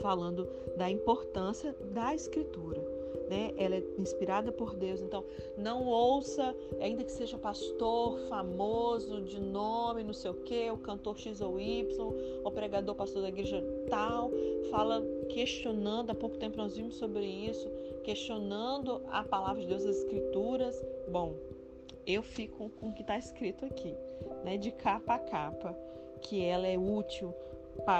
falando 0.00 0.48
da 0.76 0.90
importância 0.90 1.74
da 1.92 2.14
escritura 2.14 2.91
né? 3.32 3.54
Ela 3.56 3.76
é 3.76 3.82
inspirada 3.96 4.52
por 4.52 4.74
Deus. 4.74 5.00
Então, 5.00 5.24
não 5.56 5.86
ouça, 5.86 6.54
ainda 6.78 7.02
que 7.02 7.10
seja 7.10 7.38
pastor 7.38 8.18
famoso, 8.28 9.22
de 9.22 9.40
nome, 9.40 10.04
não 10.04 10.12
sei 10.12 10.30
o 10.30 10.34
quê, 10.34 10.70
o 10.70 10.76
cantor 10.76 11.18
X 11.18 11.40
ou 11.40 11.58
Y, 11.58 11.86
o 12.44 12.50
pregador 12.50 12.94
pastor 12.94 13.22
da 13.22 13.28
igreja 13.28 13.64
tal, 13.88 14.30
fala 14.70 15.02
questionando, 15.30 16.10
há 16.10 16.14
pouco 16.14 16.36
tempo 16.36 16.58
nós 16.58 16.76
vimos 16.76 16.96
sobre 16.96 17.24
isso, 17.24 17.70
questionando 18.04 19.00
a 19.08 19.24
palavra 19.24 19.62
de 19.62 19.68
Deus, 19.68 19.86
as 19.86 19.96
escrituras. 19.96 20.84
Bom, 21.08 21.34
eu 22.06 22.22
fico 22.22 22.68
com 22.78 22.90
o 22.90 22.92
que 22.92 23.00
está 23.00 23.16
escrito 23.16 23.64
aqui, 23.64 23.94
né? 24.44 24.58
De 24.58 24.70
capa 24.70 25.14
a 25.14 25.18
capa, 25.18 25.74
que 26.20 26.44
ela 26.44 26.66
é 26.66 26.76
útil 26.76 27.34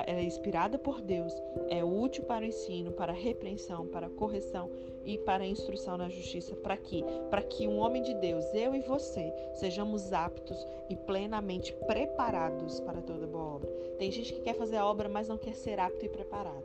ela 0.06 0.20
é 0.20 0.22
inspirada 0.22 0.78
por 0.78 1.00
Deus, 1.00 1.32
é 1.68 1.82
útil 1.82 2.24
para 2.24 2.44
o 2.44 2.46
ensino, 2.46 2.92
para 2.92 3.12
a 3.12 3.14
repreensão, 3.14 3.86
para 3.86 4.06
a 4.06 4.10
correção 4.10 4.70
e 5.04 5.18
para 5.18 5.44
a 5.44 5.46
instrução 5.46 5.96
na 5.96 6.08
justiça. 6.08 6.54
Para 6.56 6.76
quê? 6.76 7.04
Para 7.30 7.42
que 7.42 7.66
um 7.66 7.78
homem 7.78 8.02
de 8.02 8.14
Deus, 8.14 8.44
eu 8.54 8.74
e 8.74 8.80
você, 8.80 9.32
sejamos 9.54 10.12
aptos 10.12 10.66
e 10.88 10.96
plenamente 10.96 11.72
preparados 11.86 12.80
para 12.80 13.00
toda 13.00 13.26
boa 13.26 13.56
obra. 13.56 13.70
Tem 13.98 14.10
gente 14.10 14.32
que 14.32 14.40
quer 14.40 14.54
fazer 14.54 14.76
a 14.76 14.86
obra, 14.86 15.08
mas 15.08 15.28
não 15.28 15.38
quer 15.38 15.54
ser 15.54 15.78
apto 15.78 16.04
e 16.04 16.08
preparado. 16.08 16.64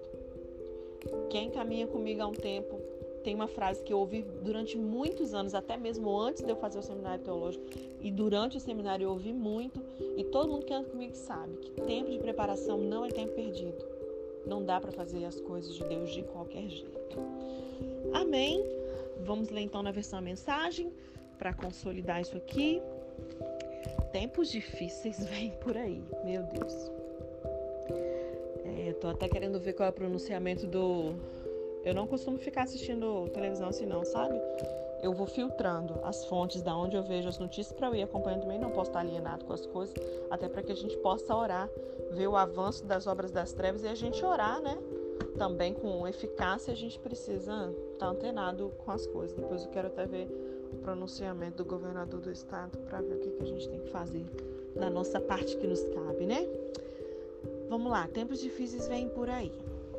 Quem 1.29 1.49
caminha 1.49 1.87
comigo 1.87 2.21
há 2.21 2.27
um 2.27 2.33
tempo 2.33 2.79
tem 3.23 3.35
uma 3.35 3.47
frase 3.47 3.83
que 3.83 3.91
eu 3.91 3.99
ouvi 3.99 4.21
durante 4.41 4.77
muitos 4.77 5.33
anos, 5.33 5.53
até 5.53 5.75
mesmo 5.75 6.17
antes 6.17 6.43
de 6.43 6.49
eu 6.49 6.55
fazer 6.55 6.79
o 6.79 6.81
seminário 6.81 7.23
teológico, 7.23 7.65
e 7.99 8.09
durante 8.09 8.55
o 8.55 8.59
seminário 8.59 9.03
eu 9.03 9.09
ouvi 9.09 9.33
muito, 9.33 9.81
e 10.15 10.23
todo 10.23 10.49
mundo 10.49 10.65
que 10.65 10.73
anda 10.73 10.89
comigo 10.89 11.13
sabe 11.13 11.57
que 11.57 11.71
tempo 11.81 12.09
de 12.09 12.19
preparação 12.19 12.77
não 12.77 13.03
é 13.03 13.09
tempo 13.09 13.33
perdido. 13.33 13.96
Não 14.47 14.63
dá 14.63 14.79
para 14.79 14.91
fazer 14.91 15.25
as 15.25 15.39
coisas 15.41 15.75
de 15.75 15.83
Deus 15.83 16.11
de 16.11 16.23
qualquer 16.23 16.67
jeito. 16.69 17.17
Amém? 18.13 18.63
Vamos 19.21 19.49
ler 19.49 19.61
então 19.61 19.83
na 19.83 19.91
versão 19.91 20.21
mensagem 20.21 20.91
para 21.37 21.53
consolidar 21.53 22.21
isso 22.21 22.37
aqui. 22.37 22.81
Tempos 24.11 24.49
difíceis 24.49 25.23
vêm 25.27 25.51
por 25.61 25.75
aí, 25.75 26.01
meu 26.23 26.43
Deus. 26.43 26.91
É, 28.65 28.93
tô 28.93 29.09
até 29.09 29.27
querendo 29.27 29.59
ver 29.59 29.73
qual 29.73 29.87
é 29.87 29.89
o 29.89 29.93
pronunciamento 29.93 30.65
do 30.65 31.15
eu 31.87 31.93
não 31.93 32.05
costumo 32.05 32.37
ficar 32.37 32.63
assistindo 32.63 33.29
televisão 33.29 33.69
assim 33.69 33.85
não, 33.85 34.03
sabe? 34.03 34.37
Eu 35.01 35.13
vou 35.13 35.27
filtrando 35.27 35.95
as 36.03 36.25
fontes 36.25 36.61
da 36.61 36.75
onde 36.75 36.95
eu 36.95 37.03
vejo 37.03 37.29
as 37.29 37.37
notícias 37.37 37.71
para 37.71 37.87
eu 37.87 37.95
ir 37.95 38.03
acompanhando 38.03 38.41
também, 38.41 38.59
não 38.59 38.71
posso 38.71 38.89
estar 38.89 38.99
alienado 38.99 39.45
com 39.45 39.53
as 39.53 39.65
coisas, 39.65 39.95
até 40.29 40.49
para 40.49 40.63
que 40.63 40.71
a 40.71 40.75
gente 40.75 40.97
possa 40.97 41.35
orar, 41.35 41.69
ver 42.11 42.27
o 42.27 42.35
avanço 42.35 42.85
das 42.85 43.05
obras 43.05 43.31
das 43.31 43.53
trevas 43.53 43.83
e 43.83 43.87
a 43.87 43.95
gente 43.95 44.23
orar, 44.25 44.61
né? 44.61 44.77
Também 45.37 45.73
com 45.73 46.07
eficácia, 46.07 46.73
a 46.73 46.75
gente 46.75 46.99
precisa 46.99 47.73
estar 47.93 48.07
antenado 48.07 48.71
com 48.83 48.91
as 48.91 49.05
coisas. 49.05 49.35
Depois 49.35 49.63
eu 49.63 49.69
quero 49.69 49.87
até 49.87 50.05
ver 50.05 50.27
o 50.73 50.77
pronunciamento 50.77 51.57
do 51.57 51.65
governador 51.65 52.19
do 52.19 52.31
estado 52.31 52.77
para 52.79 53.01
ver 53.01 53.15
o 53.15 53.19
que, 53.19 53.29
que 53.29 53.43
a 53.43 53.45
gente 53.45 53.69
tem 53.69 53.79
que 53.79 53.89
fazer 53.89 54.25
na 54.75 54.89
nossa 54.89 55.19
parte 55.19 55.55
que 55.57 55.67
nos 55.67 55.83
cabe, 55.83 56.25
né? 56.25 56.47
Vamos 57.69 57.91
lá, 57.91 58.07
tempos 58.07 58.39
difíceis 58.39 58.87
vêm 58.87 59.09
por 59.09 59.29
aí. 59.29 59.51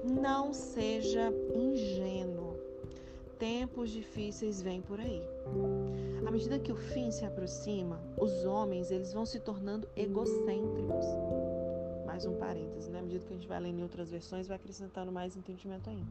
Não 0.03 0.53
seja 0.53 1.33
ingênuo. 1.55 2.18
Tempos 3.39 3.91
difíceis 3.91 4.61
vêm 4.61 4.81
por 4.81 4.99
aí. 4.99 5.23
À 6.27 6.31
medida 6.31 6.59
que 6.59 6.73
o 6.73 6.77
fim 6.77 7.11
se 7.11 7.25
aproxima, 7.25 8.01
os 8.17 8.45
homens 8.45 8.91
eles 8.91 9.13
vão 9.13 9.25
se 9.25 9.39
tornando 9.39 9.89
egocêntricos. 9.95 11.07
Mais 12.05 12.27
um 12.27 12.35
parênteses, 12.35 12.89
né? 12.89 12.99
À 12.99 13.03
medida 13.03 13.25
que 13.25 13.33
a 13.33 13.37
gente 13.37 13.47
vai 13.47 13.61
lendo 13.61 13.79
em 13.79 13.83
outras 13.83 14.11
versões, 14.11 14.49
vai 14.49 14.57
acrescentando 14.57 15.13
mais 15.13 15.37
entendimento 15.37 15.89
ainda. 15.89 16.11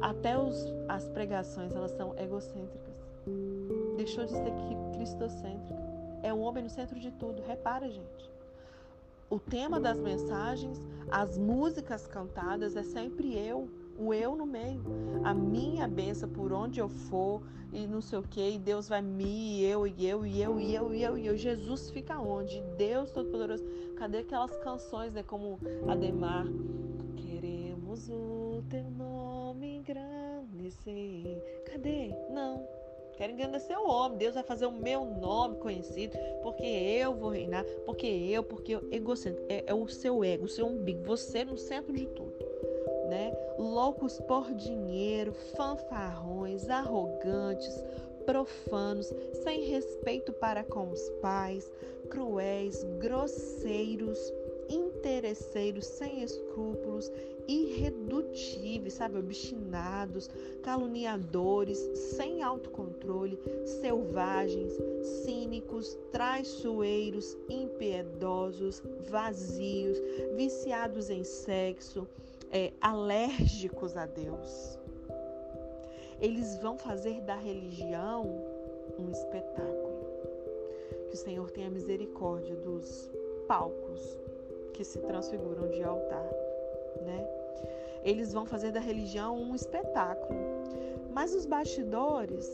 Até 0.00 0.36
os, 0.36 0.66
as 0.88 1.08
pregações, 1.08 1.72
elas 1.72 1.92
são 1.92 2.18
egocêntricas. 2.18 2.94
Deixou 3.96 4.24
de 4.24 4.32
ser 4.32 4.52
cristocêntrica. 4.94 5.80
É 6.22 6.32
o 6.32 6.40
homem 6.40 6.64
no 6.64 6.70
centro 6.70 6.98
de 6.98 7.12
tudo. 7.12 7.40
Repara, 7.42 7.88
gente 7.88 8.30
o 9.30 9.38
tema 9.38 9.78
das 9.78 9.98
mensagens, 9.98 10.82
as 11.08 11.38
músicas 11.38 12.04
cantadas 12.04 12.74
é 12.74 12.82
sempre 12.82 13.38
eu, 13.38 13.68
o 14.00 14.14
eu 14.14 14.34
no 14.34 14.46
meio. 14.46 14.82
A 15.22 15.34
minha 15.34 15.86
benção 15.86 16.28
por 16.28 16.52
onde 16.52 16.80
eu 16.80 16.88
for 16.88 17.42
e 17.72 17.86
não 17.86 18.00
sei 18.00 18.18
o 18.18 18.22
que, 18.22 18.40
e 18.40 18.58
Deus 18.58 18.88
vai 18.88 19.00
me, 19.00 19.62
eu 19.62 19.86
e 19.86 20.06
eu 20.06 20.26
e 20.26 20.42
eu 20.42 20.58
e 20.58 20.74
eu 20.74 20.92
e 20.92 21.02
eu 21.02 21.18
e 21.18 21.26
eu. 21.26 21.36
Jesus 21.36 21.90
fica 21.90 22.18
onde? 22.18 22.60
Deus 22.76 23.10
Todo-Poderoso. 23.12 23.64
Cadê 23.96 24.18
aquelas 24.18 24.56
canções, 24.58 25.12
né? 25.12 25.22
Como 25.22 25.58
Ademar. 25.86 26.46
Queremos 27.16 28.08
o 28.08 28.64
teu 28.68 28.90
nome 28.90 29.76
engrandecer. 29.76 31.62
Cadê? 31.70 32.08
Não. 32.30 32.66
Quero 33.16 33.34
engrandecer 33.34 33.78
o 33.78 33.86
homem. 33.86 34.18
Deus 34.18 34.34
vai 34.34 34.42
fazer 34.42 34.66
o 34.66 34.72
meu 34.72 35.04
nome 35.04 35.58
conhecido, 35.58 36.16
porque 36.42 36.64
eu 36.64 37.14
vou 37.14 37.30
reinar, 37.30 37.64
porque 37.84 38.06
eu, 38.06 38.42
porque 38.42 38.74
eu, 38.74 38.88
egocêntrico. 38.90 39.46
É, 39.48 39.64
é 39.66 39.74
o 39.74 39.86
seu 39.86 40.24
ego, 40.24 40.46
o 40.46 40.48
seu 40.48 40.66
umbigo, 40.66 41.04
você 41.04 41.44
no 41.44 41.56
centro 41.56 41.92
de 41.92 42.06
tudo. 42.06 42.49
Né? 43.10 43.32
Loucos 43.58 44.20
por 44.20 44.54
dinheiro, 44.54 45.32
fanfarrões, 45.56 46.70
arrogantes, 46.70 47.82
profanos, 48.24 49.12
sem 49.42 49.64
respeito 49.64 50.32
para 50.32 50.62
com 50.62 50.88
os 50.92 51.10
pais, 51.20 51.68
cruéis, 52.08 52.84
grosseiros, 53.00 54.32
interesseiros, 54.68 55.86
sem 55.86 56.22
escrúpulos, 56.22 57.10
irredutíveis, 57.48 58.94
sabe, 58.94 59.18
obstinados, 59.18 60.30
caluniadores, 60.62 61.78
sem 62.16 62.42
autocontrole, 62.42 63.36
selvagens, 63.80 64.72
cínicos, 65.24 65.98
traiçoeiros, 66.12 67.36
impiedosos, 67.48 68.80
vazios, 69.08 69.98
viciados 70.36 71.10
em 71.10 71.24
sexo, 71.24 72.06
é, 72.50 72.72
alérgicos 72.80 73.96
a 73.96 74.06
Deus. 74.06 74.78
Eles 76.20 76.58
vão 76.58 76.76
fazer 76.76 77.20
da 77.22 77.36
religião 77.36 78.26
um 78.98 79.10
espetáculo. 79.10 80.00
Que 81.08 81.14
o 81.14 81.18
Senhor 81.18 81.50
tenha 81.50 81.70
misericórdia 81.70 82.54
dos 82.56 83.10
palcos 83.48 84.18
que 84.74 84.84
se 84.84 84.98
transfiguram 85.00 85.68
de 85.68 85.82
altar, 85.82 86.30
né? 87.02 87.28
Eles 88.02 88.32
vão 88.32 88.46
fazer 88.46 88.72
da 88.72 88.80
religião 88.80 89.36
um 89.36 89.54
espetáculo. 89.54 90.38
Mas 91.12 91.34
os 91.34 91.44
bastidores, 91.46 92.48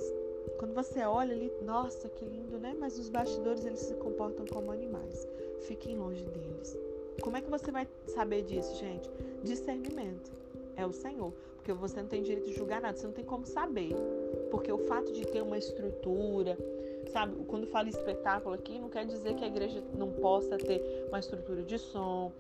quando 0.59 0.75
você 0.75 1.05
olha 1.05 1.35
ali, 1.35 1.53
nossa, 1.63 2.09
que 2.09 2.25
lindo, 2.25 2.59
né? 2.59 2.75
Mas 2.79 2.99
os 2.99 3.09
bastidores 3.09 3.65
eles 3.65 3.81
se 3.81 3.95
comportam 3.95 4.47
como 4.47 4.73
animais. 4.73 5.29
Fiquem 5.61 5.97
longe 5.97 6.25
deles. 6.25 6.79
Como 7.27 7.37
é 7.37 7.41
que 7.41 7.51
você 7.51 7.73
vai 7.73 7.89
saber 8.07 8.43
disso, 8.43 8.77
gente? 8.77 9.11
Discernimento. 9.43 10.31
É 10.77 10.87
o 10.87 10.93
Senhor. 10.93 11.33
Porque 11.57 11.73
você 11.73 12.01
não 12.01 12.09
tem 12.09 12.23
direito 12.23 12.47
de 12.47 12.55
julgar 12.55 12.81
nada, 12.81 12.97
você 12.97 13.05
não 13.05 13.13
tem 13.13 13.25
como 13.25 13.45
saber. 13.45 13.97
Porque 14.49 14.71
o 14.71 14.79
fato 14.79 15.13
de 15.13 15.27
ter 15.27 15.43
uma 15.43 15.59
estrutura, 15.59 16.57
sabe? 17.13 17.35
Quando 17.47 17.67
fala 17.67 17.89
espetáculo 17.89 18.55
aqui, 18.55 18.79
não 18.79 18.89
quer 18.89 19.05
dizer 19.05 19.35
que 19.35 19.43
a 19.43 19.49
igreja 19.49 19.83
não 19.99 20.13
possa 20.13 20.57
ter 20.57 20.81
uma 21.09 21.19
estrutura 21.19 21.65
de 21.65 21.77
som, 21.81 22.31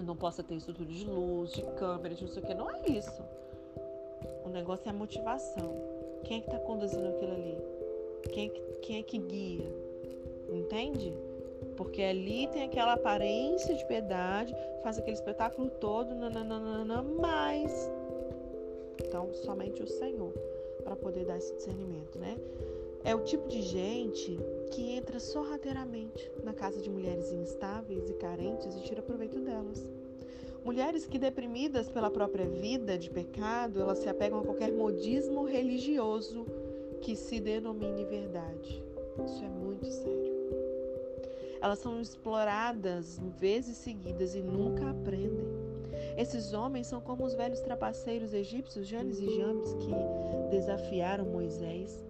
não 0.00 0.16
possa 0.16 0.42
ter 0.42 0.54
estrutura 0.54 0.88
de 0.88 1.04
luz, 1.04 1.52
de 1.52 1.60
câmera, 1.74 2.14
de 2.14 2.24
não 2.24 2.30
sei 2.30 2.42
o 2.42 2.46
que. 2.46 2.54
Não 2.54 2.70
é 2.70 2.88
isso. 2.88 3.22
O 4.46 4.48
negócio 4.48 4.88
é 4.88 4.92
a 4.92 4.94
motivação. 4.94 5.76
Quem 6.24 6.38
é 6.38 6.40
que 6.40 6.46
está 6.46 6.58
conduzindo 6.60 7.06
aquilo 7.06 7.32
ali? 7.32 7.58
Quem 8.32 8.46
é 8.46 8.48
que, 8.48 8.60
quem 8.80 8.98
é 8.98 9.02
que 9.02 9.18
guia? 9.18 9.70
Entende? 10.48 11.12
Porque 11.76 12.02
ali 12.02 12.46
tem 12.48 12.64
aquela 12.64 12.94
aparência 12.94 13.74
de 13.74 13.86
piedade, 13.86 14.54
faz 14.82 14.98
aquele 14.98 15.16
espetáculo 15.16 15.68
todo, 15.70 16.14
nananana, 16.14 17.02
mas 17.02 17.90
Então, 19.04 19.32
somente 19.34 19.82
o 19.82 19.86
Senhor 19.86 20.32
para 20.82 20.96
poder 20.96 21.24
dar 21.24 21.36
esse 21.36 21.54
discernimento, 21.54 22.18
né? 22.18 22.36
É 23.04 23.14
o 23.14 23.20
tipo 23.20 23.48
de 23.48 23.62
gente 23.62 24.38
que 24.72 24.92
entra 24.92 25.20
sorrateiramente 25.20 26.30
na 26.42 26.52
casa 26.52 26.80
de 26.80 26.90
mulheres 26.90 27.32
instáveis 27.32 28.08
e 28.10 28.14
carentes 28.14 28.74
e 28.76 28.82
tira 28.82 29.02
proveito 29.02 29.38
delas. 29.40 29.84
Mulheres 30.64 31.06
que, 31.06 31.18
deprimidas 31.18 31.88
pela 31.88 32.10
própria 32.10 32.46
vida 32.46 32.98
de 32.98 33.08
pecado, 33.08 33.80
elas 33.80 33.98
se 33.98 34.08
apegam 34.08 34.40
a 34.40 34.42
qualquer 34.42 34.72
modismo 34.72 35.44
religioso 35.44 36.44
que 37.00 37.14
se 37.14 37.38
denomine 37.38 38.04
verdade. 38.04 38.82
Isso 39.24 39.44
é 39.44 39.48
muito 39.48 39.86
sério. 39.86 40.35
Elas 41.60 41.78
são 41.78 42.00
exploradas 42.00 43.20
vezes 43.38 43.76
seguidas 43.78 44.34
e 44.34 44.40
nunca 44.40 44.90
aprendem. 44.90 45.46
Esses 46.16 46.52
homens 46.52 46.86
são 46.86 47.00
como 47.00 47.24
os 47.24 47.34
velhos 47.34 47.60
trapaceiros 47.60 48.32
egípcios, 48.32 48.86
Janes 48.86 49.18
e 49.18 49.36
Jambres, 49.36 49.74
que 49.74 49.92
desafiaram 50.50 51.24
Moisés. 51.24 52.04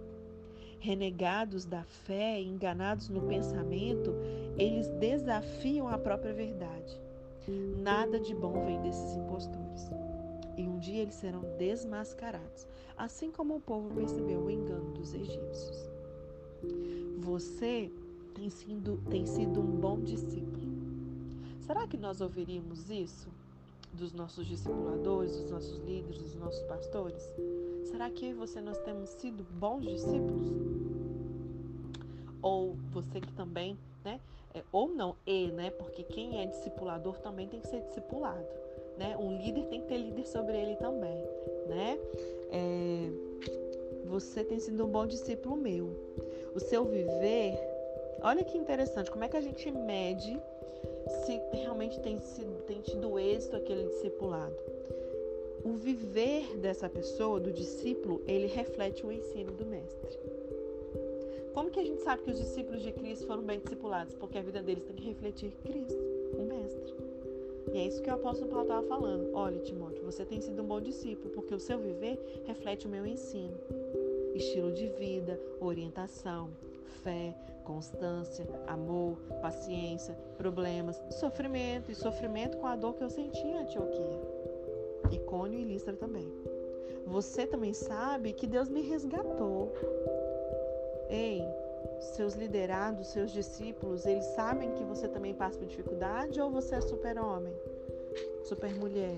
Renegados 0.79 1.65
da 1.65 1.83
fé, 1.83 2.39
enganados 2.39 3.09
no 3.09 3.21
pensamento, 3.21 4.13
eles 4.57 4.87
desafiam 4.99 5.87
a 5.87 5.97
própria 5.97 6.33
verdade. 6.33 6.99
Nada 7.47 8.19
de 8.19 8.35
bom 8.35 8.65
vem 8.65 8.81
desses 8.81 9.15
impostores. 9.15 9.89
E 10.57 10.67
um 10.67 10.79
dia 10.79 11.01
eles 11.01 11.15
serão 11.15 11.41
desmascarados, 11.57 12.67
assim 12.97 13.31
como 13.31 13.55
o 13.55 13.61
povo 13.61 13.93
percebeu 13.93 14.41
o 14.41 14.51
engano 14.51 14.91
dos 14.91 15.13
egípcios. 15.13 15.89
Você 17.17 17.91
tem 18.37 18.49
sido, 18.51 18.99
tem 19.09 19.25
sido 19.25 19.59
um 19.59 19.79
bom 19.79 19.99
discípulo. 19.99 20.67
Será 21.65 21.87
que 21.87 21.97
nós 21.97 22.21
ouviríamos 22.21 22.89
isso 22.89 23.27
dos 23.91 24.13
nossos 24.13 24.45
discipuladores, 24.45 25.35
dos 25.37 25.51
nossos 25.51 25.79
líderes, 25.79 26.21
dos 26.21 26.35
nossos 26.35 26.61
pastores? 26.63 27.29
Será 27.85 28.09
que 28.11 28.25
eu 28.25 28.31
e 28.31 28.33
você 28.33 28.61
nós 28.61 28.77
temos 28.79 29.09
sido 29.09 29.43
bons 29.59 29.83
discípulos? 29.83 30.47
Ou 32.41 32.75
você 32.93 33.19
que 33.19 33.33
também, 33.33 33.75
né? 34.05 34.21
É, 34.53 34.63
ou 34.71 34.87
não, 34.89 35.15
e, 35.25 35.47
né? 35.47 35.71
Porque 35.71 36.03
quem 36.03 36.39
é 36.39 36.45
discipulador 36.45 37.17
também 37.17 37.47
tem 37.47 37.59
que 37.59 37.67
ser 37.67 37.81
discipulado, 37.81 38.45
né? 38.97 39.17
Um 39.17 39.35
líder 39.37 39.65
tem 39.65 39.81
que 39.81 39.87
ter 39.87 39.97
líder 39.97 40.27
sobre 40.27 40.55
ele 40.55 40.75
também, 40.75 41.25
né? 41.67 41.99
É, 42.51 43.09
você 44.05 44.43
tem 44.43 44.59
sido 44.59 44.85
um 44.85 44.89
bom 44.89 45.07
discípulo 45.07 45.57
meu. 45.57 45.89
O 46.55 46.59
seu 46.59 46.85
viver 46.85 47.76
Olha 48.21 48.43
que 48.43 48.57
interessante, 48.57 49.11
como 49.11 49.23
é 49.23 49.27
que 49.27 49.37
a 49.37 49.41
gente 49.41 49.71
mede 49.71 50.39
se 51.25 51.39
realmente 51.53 51.99
tem, 51.99 52.19
sido, 52.19 52.61
tem 52.63 52.81
tido 52.81 53.17
êxito 53.19 53.55
aquele 53.55 53.83
discipulado? 53.83 54.55
O 55.63 55.73
viver 55.73 56.57
dessa 56.57 56.89
pessoa, 56.89 57.39
do 57.39 57.51
discípulo, 57.51 58.21
ele 58.27 58.47
reflete 58.47 59.05
o 59.05 59.11
ensino 59.11 59.51
do 59.51 59.65
mestre. 59.65 60.17
Como 61.53 61.71
que 61.71 61.79
a 61.79 61.83
gente 61.83 62.01
sabe 62.01 62.21
que 62.21 62.31
os 62.31 62.37
discípulos 62.37 62.83
de 62.83 62.91
Cristo 62.91 63.25
foram 63.25 63.41
bem 63.43 63.59
discipulados? 63.59 64.13
Porque 64.13 64.37
a 64.37 64.41
vida 64.41 64.61
deles 64.61 64.83
tem 64.83 64.95
que 64.95 65.05
refletir 65.05 65.51
Cristo, 65.63 66.01
o 66.37 66.43
mestre. 66.43 66.93
E 67.73 67.79
é 67.79 67.87
isso 67.87 68.01
que 68.01 68.09
o 68.09 68.13
apóstolo 68.13 68.49
Paulo 68.49 68.63
estava 68.63 68.87
falando. 68.87 69.29
Olha, 69.33 69.59
Timóteo, 69.59 70.03
você 70.03 70.23
tem 70.23 70.39
sido 70.39 70.61
um 70.61 70.65
bom 70.65 70.79
discípulo, 70.79 71.31
porque 71.31 71.53
o 71.53 71.59
seu 71.59 71.77
viver 71.79 72.43
reflete 72.45 72.87
o 72.87 72.89
meu 72.89 73.05
ensino. 73.05 73.57
Estilo 74.33 74.71
de 74.71 74.87
vida, 74.87 75.39
orientação, 75.59 76.49
fé, 77.03 77.35
constância, 77.67 78.47
amor, 78.65 79.17
paciência, 79.41 80.17
problemas, 80.37 81.03
sofrimento 81.11 81.91
e 81.91 81.95
sofrimento 81.95 82.55
com 82.57 82.65
a 82.65 82.77
dor 82.77 82.95
que 82.95 83.03
eu 83.03 83.09
senti 83.09 83.41
em 83.41 83.57
Antioquia. 83.57 84.19
Icônio 85.11 85.59
e 85.59 85.65
Listra 85.65 85.93
também. 85.93 86.31
Você 87.05 87.45
também 87.45 87.73
sabe 87.73 88.31
que 88.31 88.47
Deus 88.47 88.69
me 88.69 88.81
resgatou. 88.81 89.73
Ei, 91.09 91.43
seus 91.99 92.35
liderados, 92.35 93.07
seus 93.07 93.31
discípulos, 93.31 94.05
eles 94.05 94.25
sabem 94.27 94.71
que 94.71 94.83
você 94.83 95.07
também 95.09 95.33
passa 95.33 95.59
por 95.59 95.67
dificuldade 95.67 96.39
ou 96.39 96.49
você 96.49 96.75
é 96.75 96.81
super-homem, 96.81 97.53
super-mulher? 98.43 99.17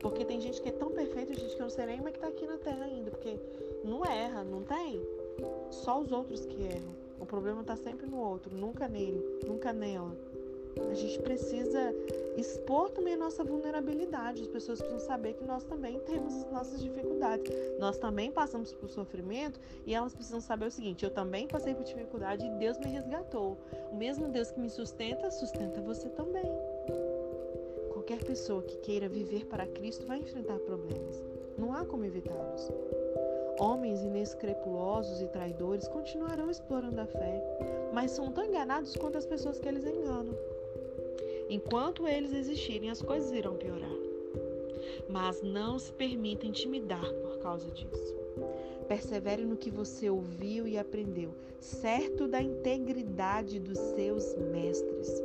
Porque 0.00 0.24
tem 0.24 0.40
gente 0.40 0.60
que 0.60 0.68
é 0.68 0.72
tão 0.72 0.90
perfeita, 0.90 1.32
gente, 1.32 1.54
que 1.54 1.60
eu 1.60 1.66
não 1.66 1.70
sei 1.70 1.86
nem 1.86 1.96
como 1.98 2.08
é 2.08 2.12
que 2.12 2.20
tá 2.20 2.28
aqui 2.28 2.46
na 2.46 2.58
Terra 2.58 2.84
ainda, 2.84 3.10
porque 3.10 3.38
não 3.84 4.04
erra, 4.04 4.42
não 4.42 4.62
tem? 4.62 5.00
Só 5.70 6.00
os 6.00 6.10
outros 6.10 6.44
que 6.46 6.62
erram. 6.62 7.07
O 7.20 7.26
problema 7.26 7.60
está 7.60 7.76
sempre 7.76 8.06
no 8.06 8.18
outro, 8.18 8.54
nunca 8.54 8.88
nele, 8.88 9.22
nunca 9.46 9.72
nela. 9.72 10.16
A 10.90 10.94
gente 10.94 11.18
precisa 11.20 11.92
expor 12.36 12.90
também 12.90 13.14
a 13.14 13.16
nossa 13.16 13.42
vulnerabilidade. 13.42 14.42
As 14.42 14.48
pessoas 14.48 14.80
precisam 14.80 15.04
saber 15.04 15.34
que 15.34 15.44
nós 15.44 15.64
também 15.64 15.98
temos 16.00 16.34
as 16.34 16.52
nossas 16.52 16.80
dificuldades. 16.80 17.52
Nós 17.78 17.98
também 17.98 18.30
passamos 18.30 18.72
por 18.72 18.88
sofrimento 18.88 19.58
e 19.84 19.94
elas 19.94 20.14
precisam 20.14 20.40
saber 20.40 20.66
o 20.66 20.70
seguinte: 20.70 21.04
eu 21.04 21.10
também 21.10 21.48
passei 21.48 21.74
por 21.74 21.84
dificuldade 21.84 22.46
e 22.46 22.50
Deus 22.58 22.78
me 22.78 22.86
resgatou. 22.86 23.58
O 23.90 23.96
mesmo 23.96 24.28
Deus 24.28 24.50
que 24.50 24.60
me 24.60 24.70
sustenta, 24.70 25.30
sustenta 25.30 25.80
você 25.80 26.08
também. 26.10 26.46
Qualquer 27.92 28.24
pessoa 28.24 28.62
que 28.62 28.76
queira 28.78 29.08
viver 29.08 29.46
para 29.46 29.66
Cristo 29.66 30.06
vai 30.06 30.18
enfrentar 30.18 30.58
problemas. 30.60 31.22
Não 31.58 31.74
há 31.74 31.84
como 31.84 32.04
evitá-los. 32.04 32.70
Homens 33.58 34.02
inescrupulosos 34.02 35.20
e 35.20 35.26
traidores 35.26 35.88
continuarão 35.88 36.48
explorando 36.48 37.00
a 37.00 37.06
fé, 37.06 37.42
mas 37.92 38.12
são 38.12 38.30
tão 38.30 38.44
enganados 38.44 38.94
quanto 38.96 39.18
as 39.18 39.26
pessoas 39.26 39.58
que 39.58 39.66
eles 39.66 39.84
enganam. 39.84 40.36
Enquanto 41.50 42.06
eles 42.06 42.32
existirem, 42.32 42.90
as 42.90 43.02
coisas 43.02 43.32
irão 43.32 43.56
piorar. 43.56 43.90
Mas 45.08 45.42
não 45.42 45.78
se 45.78 45.92
permita 45.92 46.46
intimidar 46.46 47.12
por 47.14 47.38
causa 47.38 47.68
disso. 47.70 48.14
Persevere 48.86 49.44
no 49.44 49.56
que 49.56 49.70
você 49.70 50.08
ouviu 50.08 50.68
e 50.68 50.78
aprendeu, 50.78 51.30
certo 51.58 52.28
da 52.28 52.40
integridade 52.40 53.58
dos 53.58 53.78
seus 53.78 54.36
mestres. 54.36 55.22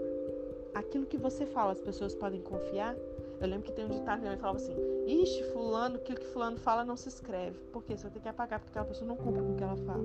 Aquilo 0.74 1.06
que 1.06 1.17
você 1.17 1.46
fala, 1.46 1.74
as 1.74 1.82
pessoas 1.82 2.15
podem 2.15 2.41
confiar? 2.41 2.96
Eu 3.43 3.49
lembro 3.49 3.65
que 3.65 3.73
tem 3.73 3.84
um 3.84 3.89
ditado 3.89 4.21
que 4.21 4.27
ele 4.27 4.38
falava 4.38 4.58
assim: 4.58 4.73
Ixi, 5.06 5.43
fulano, 5.51 5.97
aquilo 5.97 6.17
que 6.17 6.27
fulano 6.27 6.56
fala 6.56 6.86
não 6.86 6.95
se 6.95 7.10
escreve. 7.10 7.60
Por 7.73 7.84
quê? 7.84 7.97
Você 7.97 8.10
ter 8.10 8.21
que 8.21 8.29
apagar 8.29 8.58
porque 8.58 8.71
aquela 8.71 8.86
pessoa 8.86 9.06
não 9.06 9.17
cumpre 9.17 9.41
com 9.41 9.51
o 9.51 9.56
que 9.58 9.63
ela 9.63 9.75
fala. 9.75 10.03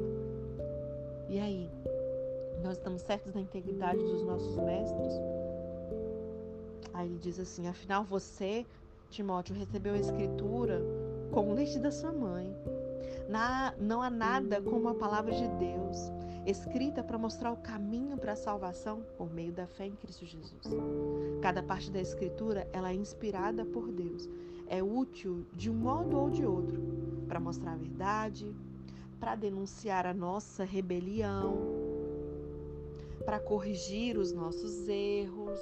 E 1.29 1.39
aí? 1.39 1.71
Nós 2.65 2.77
estamos 2.77 3.01
certos 3.03 3.33
da 3.33 3.41
integridade 3.41 4.03
dos 4.03 4.25
nossos 4.25 4.57
mestres? 4.57 5.13
Aí 6.93 7.07
ele 7.07 7.19
diz 7.19 7.39
assim: 7.39 7.69
Afinal, 7.69 8.03
você, 8.03 8.67
Timóteo, 9.09 9.55
recebeu 9.55 9.95
a 9.95 9.99
escritura 9.99 10.83
com 11.31 11.53
o 11.53 11.55
leite 11.55 11.79
da 11.79 11.93
sua 11.93 12.11
mãe. 12.11 12.53
Na, 13.29 13.73
não 13.79 14.03
há 14.03 14.11
nada 14.11 14.61
como 14.61 14.89
a 14.89 14.95
palavra 14.97 15.33
de 15.33 15.47
Deus 15.47 16.11
escrita 16.51 17.05
para 17.05 17.19
mostrar 17.19 17.53
o 17.53 17.57
caminho 17.59 18.17
para 18.17 18.33
a 18.33 18.37
salvação 18.37 19.03
por 19.17 19.31
meio 19.31 19.53
da 19.53 19.67
fé 19.67 19.87
em 19.87 19.95
Cristo 19.95 20.25
Jesus. 20.25 20.63
Cada 21.43 21.63
parte 21.63 21.91
da 21.91 22.01
escritura, 22.01 22.67
ela 22.73 22.91
é 22.91 22.95
inspirada 22.95 23.65
por 23.65 23.93
Deus. 23.93 24.29
É 24.67 24.83
útil 24.83 25.47
de 25.53 25.71
um 25.71 25.75
modo 25.75 26.17
ou 26.19 26.31
de 26.31 26.45
outro 26.45 26.81
para 27.27 27.39
mostrar 27.39 27.73
a 27.73 27.77
verdade, 27.77 28.55
para 29.21 29.35
denunciar 29.35 30.07
a 30.07 30.15
nossa 30.15 30.65
rebelião, 30.65 31.59
para 33.25 33.39
corrigir 33.39 34.17
os 34.17 34.33
nossos 34.33 34.89
erros, 34.89 35.61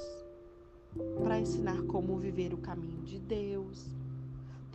para 1.22 1.40
ensinar 1.40 1.82
como 1.82 2.16
viver 2.16 2.54
o 2.54 2.58
caminho 2.58 3.02
de 3.02 3.18
Deus 3.18 3.86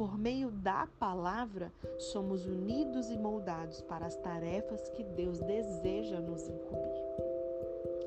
por 0.01 0.17
meio 0.17 0.49
da 0.49 0.87
palavra, 0.99 1.71
somos 1.99 2.47
unidos 2.47 3.11
e 3.11 3.17
moldados 3.19 3.81
para 3.81 4.07
as 4.07 4.17
tarefas 4.17 4.89
que 4.89 5.03
Deus 5.03 5.37
deseja 5.41 6.19
nos 6.19 6.47
incumbir. 6.47 7.03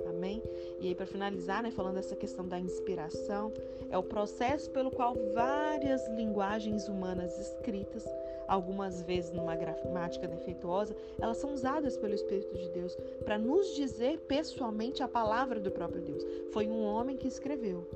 Amém? 0.08 0.42
E 0.80 0.88
aí, 0.88 0.94
para 0.96 1.06
finalizar, 1.06 1.62
né, 1.62 1.70
falando 1.70 1.94
dessa 1.94 2.16
questão 2.16 2.48
da 2.48 2.58
inspiração, 2.58 3.52
é 3.88 3.96
o 3.96 4.02
processo 4.02 4.68
pelo 4.72 4.90
qual 4.90 5.14
várias 5.34 6.04
linguagens 6.08 6.88
humanas 6.88 7.38
escritas, 7.38 8.04
algumas 8.48 9.00
vezes 9.02 9.30
numa 9.30 9.54
gramática 9.54 10.26
defeituosa, 10.26 10.96
elas 11.20 11.36
são 11.36 11.54
usadas 11.54 11.96
pelo 11.96 12.12
Espírito 12.12 12.58
de 12.58 12.70
Deus 12.70 12.96
para 13.24 13.38
nos 13.38 13.72
dizer 13.76 14.18
pessoalmente 14.26 15.00
a 15.00 15.06
palavra 15.06 15.60
do 15.60 15.70
próprio 15.70 16.02
Deus. 16.02 16.26
Foi 16.52 16.66
um 16.66 16.82
homem 16.82 17.16
que 17.16 17.28
escreveu. 17.28 17.88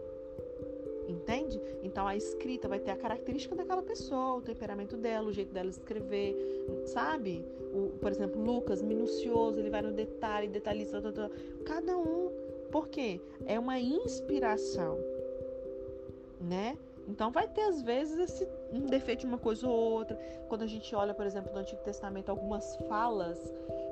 Entende? 1.08 1.58
Então 1.82 2.06
a 2.06 2.14
escrita 2.14 2.68
vai 2.68 2.78
ter 2.78 2.90
a 2.90 2.96
característica 2.96 3.56
daquela 3.56 3.82
pessoa, 3.82 4.36
o 4.36 4.42
temperamento 4.42 4.94
dela, 4.94 5.28
o 5.28 5.32
jeito 5.32 5.52
dela 5.54 5.70
escrever, 5.70 6.36
sabe? 6.84 7.42
O, 7.72 7.98
por 7.98 8.12
exemplo, 8.12 8.42
Lucas, 8.42 8.82
minucioso, 8.82 9.58
ele 9.58 9.70
vai 9.70 9.80
no 9.80 9.90
detalhe, 9.90 10.48
detalhista, 10.48 11.00
cada 11.64 11.96
um. 11.96 12.30
Por 12.70 12.88
quê? 12.88 13.20
É 13.46 13.58
uma 13.58 13.80
inspiração, 13.80 14.98
né? 16.38 16.76
Então 17.08 17.30
vai 17.30 17.48
ter 17.48 17.62
às 17.62 17.80
vezes 17.80 18.18
esse 18.18 18.46
um 18.70 18.84
defeito 18.84 19.20
de 19.20 19.26
uma 19.26 19.38
coisa 19.38 19.66
ou 19.66 19.74
outra. 19.74 20.14
Quando 20.46 20.62
a 20.62 20.66
gente 20.66 20.94
olha, 20.94 21.14
por 21.14 21.24
exemplo, 21.24 21.50
no 21.52 21.60
Antigo 21.60 21.82
Testamento, 21.82 22.28
algumas 22.28 22.76
falas 22.86 23.38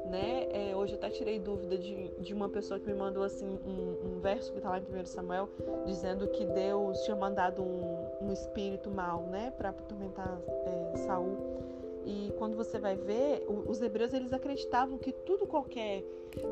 né? 0.07 0.49
É, 0.51 0.77
hoje 0.77 0.95
até 0.95 1.11
tirei 1.11 1.39
dúvida 1.39 1.77
de, 1.77 2.09
de 2.19 2.35
uma 2.35 2.49
pessoa 2.49 2.79
que 2.79 2.87
me 2.87 2.95
mandou 2.95 3.23
assim 3.23 3.59
um, 3.67 4.17
um 4.17 4.21
verso 4.21 4.53
que 4.53 4.59
está 4.59 4.71
lá 4.71 4.79
em 4.79 5.01
1 5.03 5.07
Samuel, 5.07 5.49
dizendo 5.85 6.29
que 6.29 6.45
Deus 6.45 7.01
tinha 7.03 7.17
mandado 7.17 7.63
um, 7.63 8.07
um 8.23 8.33
espírito 8.33 8.91
mal, 8.91 9.23
né, 9.23 9.53
para 9.57 9.71
atormentar 9.71 10.41
é, 10.95 10.97
Saul. 10.99 11.57
E 12.07 12.33
quando 12.39 12.57
você 12.57 12.79
vai 12.79 12.95
ver, 12.95 13.45
os 13.67 13.83
hebreus 13.83 14.15
eles 14.15 14.33
acreditavam 14.33 14.97
que 14.97 15.11
tudo 15.11 15.45
qualquer 15.45 16.05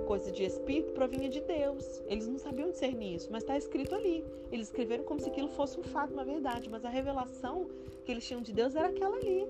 coisa 0.04 0.32
de 0.32 0.42
espírito 0.42 0.92
provinha 0.92 1.28
de 1.28 1.40
Deus. 1.40 2.02
Eles 2.08 2.26
não 2.26 2.38
sabiam 2.38 2.70
discernir 2.70 3.14
isso, 3.14 3.28
mas 3.30 3.44
está 3.44 3.56
escrito 3.56 3.94
ali. 3.94 4.24
Eles 4.50 4.66
escreveram 4.66 5.04
como 5.04 5.20
se 5.20 5.28
aquilo 5.28 5.46
fosse 5.48 5.78
um 5.78 5.84
fato, 5.84 6.12
uma 6.12 6.24
verdade, 6.24 6.68
mas 6.68 6.84
a 6.84 6.88
revelação 6.88 7.68
que 8.04 8.10
eles 8.10 8.26
tinham 8.26 8.42
de 8.42 8.52
Deus 8.52 8.74
era 8.74 8.88
aquela 8.88 9.16
ali. 9.16 9.46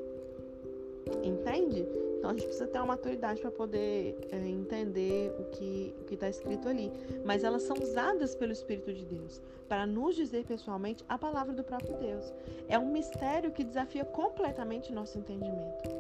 Entende? 1.23 1.87
Então 2.25 2.31
a 2.31 2.35
gente 2.39 2.47
precisa 2.47 2.67
ter 2.67 2.79
uma 2.79 2.87
maturidade 2.87 3.39
para 3.39 3.51
poder 3.51 4.17
é, 4.33 4.39
entender 4.49 5.31
o 5.39 5.45
que 5.51 5.95
o 6.11 6.15
está 6.15 6.27
escrito 6.27 6.71
ali. 6.71 6.91
Mas 7.23 7.45
elas 7.45 7.65
são 7.65 7.77
usadas 7.77 8.35
pelo 8.35 8.51
Espírito 8.51 8.95
de 8.95 9.05
Deus 9.05 9.43
para 9.69 9.87
nos 9.87 10.17
dizer 10.17 10.47
pessoalmente 10.47 11.05
a 11.07 11.19
palavra 11.19 11.53
do 11.53 11.63
próprio 11.63 11.95
Deus. 11.99 12.33
É 12.67 12.79
um 12.79 12.91
mistério 12.91 13.53
que 13.53 13.63
desafia 13.63 14.07
completamente 14.07 14.91
nosso 14.91 15.19
entendimento. 15.19 15.91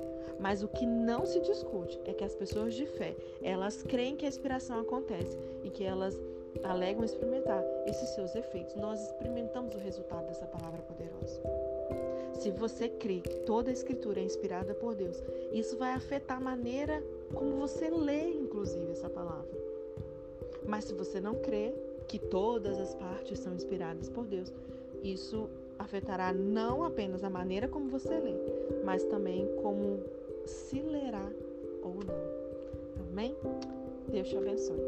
Mas 0.40 0.62
o 0.62 0.68
que 0.68 0.86
não 0.86 1.26
se 1.26 1.40
discute 1.40 2.00
é 2.06 2.14
que 2.14 2.24
as 2.24 2.34
pessoas 2.34 2.72
de 2.72 2.86
fé, 2.86 3.14
elas 3.42 3.82
creem 3.82 4.16
que 4.16 4.24
a 4.24 4.28
inspiração 4.30 4.80
acontece 4.80 5.38
e 5.62 5.68
que 5.68 5.84
elas 5.84 6.18
alegam 6.62 7.04
experimentar 7.04 7.62
esses 7.84 8.08
seus 8.14 8.34
efeitos. 8.34 8.74
Nós 8.76 8.98
experimentamos 9.02 9.74
o 9.74 9.78
resultado 9.78 10.26
dessa 10.26 10.46
palavra 10.46 10.80
poderosa. 10.84 11.73
Se 12.44 12.50
você 12.50 12.90
crê 12.90 13.20
que 13.20 13.36
toda 13.46 13.70
a 13.70 13.72
escritura 13.72 14.20
é 14.20 14.22
inspirada 14.22 14.74
por 14.74 14.94
Deus, 14.94 15.16
isso 15.50 15.78
vai 15.78 15.94
afetar 15.94 16.36
a 16.36 16.40
maneira 16.40 17.02
como 17.32 17.56
você 17.56 17.88
lê, 17.88 18.32
inclusive, 18.32 18.92
essa 18.92 19.08
palavra. 19.08 19.48
Mas 20.66 20.84
se 20.84 20.92
você 20.92 21.22
não 21.22 21.36
crê 21.36 21.74
que 22.06 22.18
todas 22.18 22.78
as 22.78 22.94
partes 22.96 23.38
são 23.38 23.54
inspiradas 23.54 24.10
por 24.10 24.26
Deus, 24.26 24.52
isso 25.02 25.48
afetará 25.78 26.34
não 26.34 26.84
apenas 26.84 27.24
a 27.24 27.30
maneira 27.30 27.66
como 27.66 27.88
você 27.88 28.10
lê, 28.10 28.34
mas 28.84 29.02
também 29.04 29.48
como 29.62 30.00
se 30.44 30.82
lerá 30.82 31.26
ou 31.82 31.94
não. 31.94 33.08
Amém? 33.10 33.34
Deus 34.08 34.28
te 34.28 34.36
abençoe. 34.36 34.82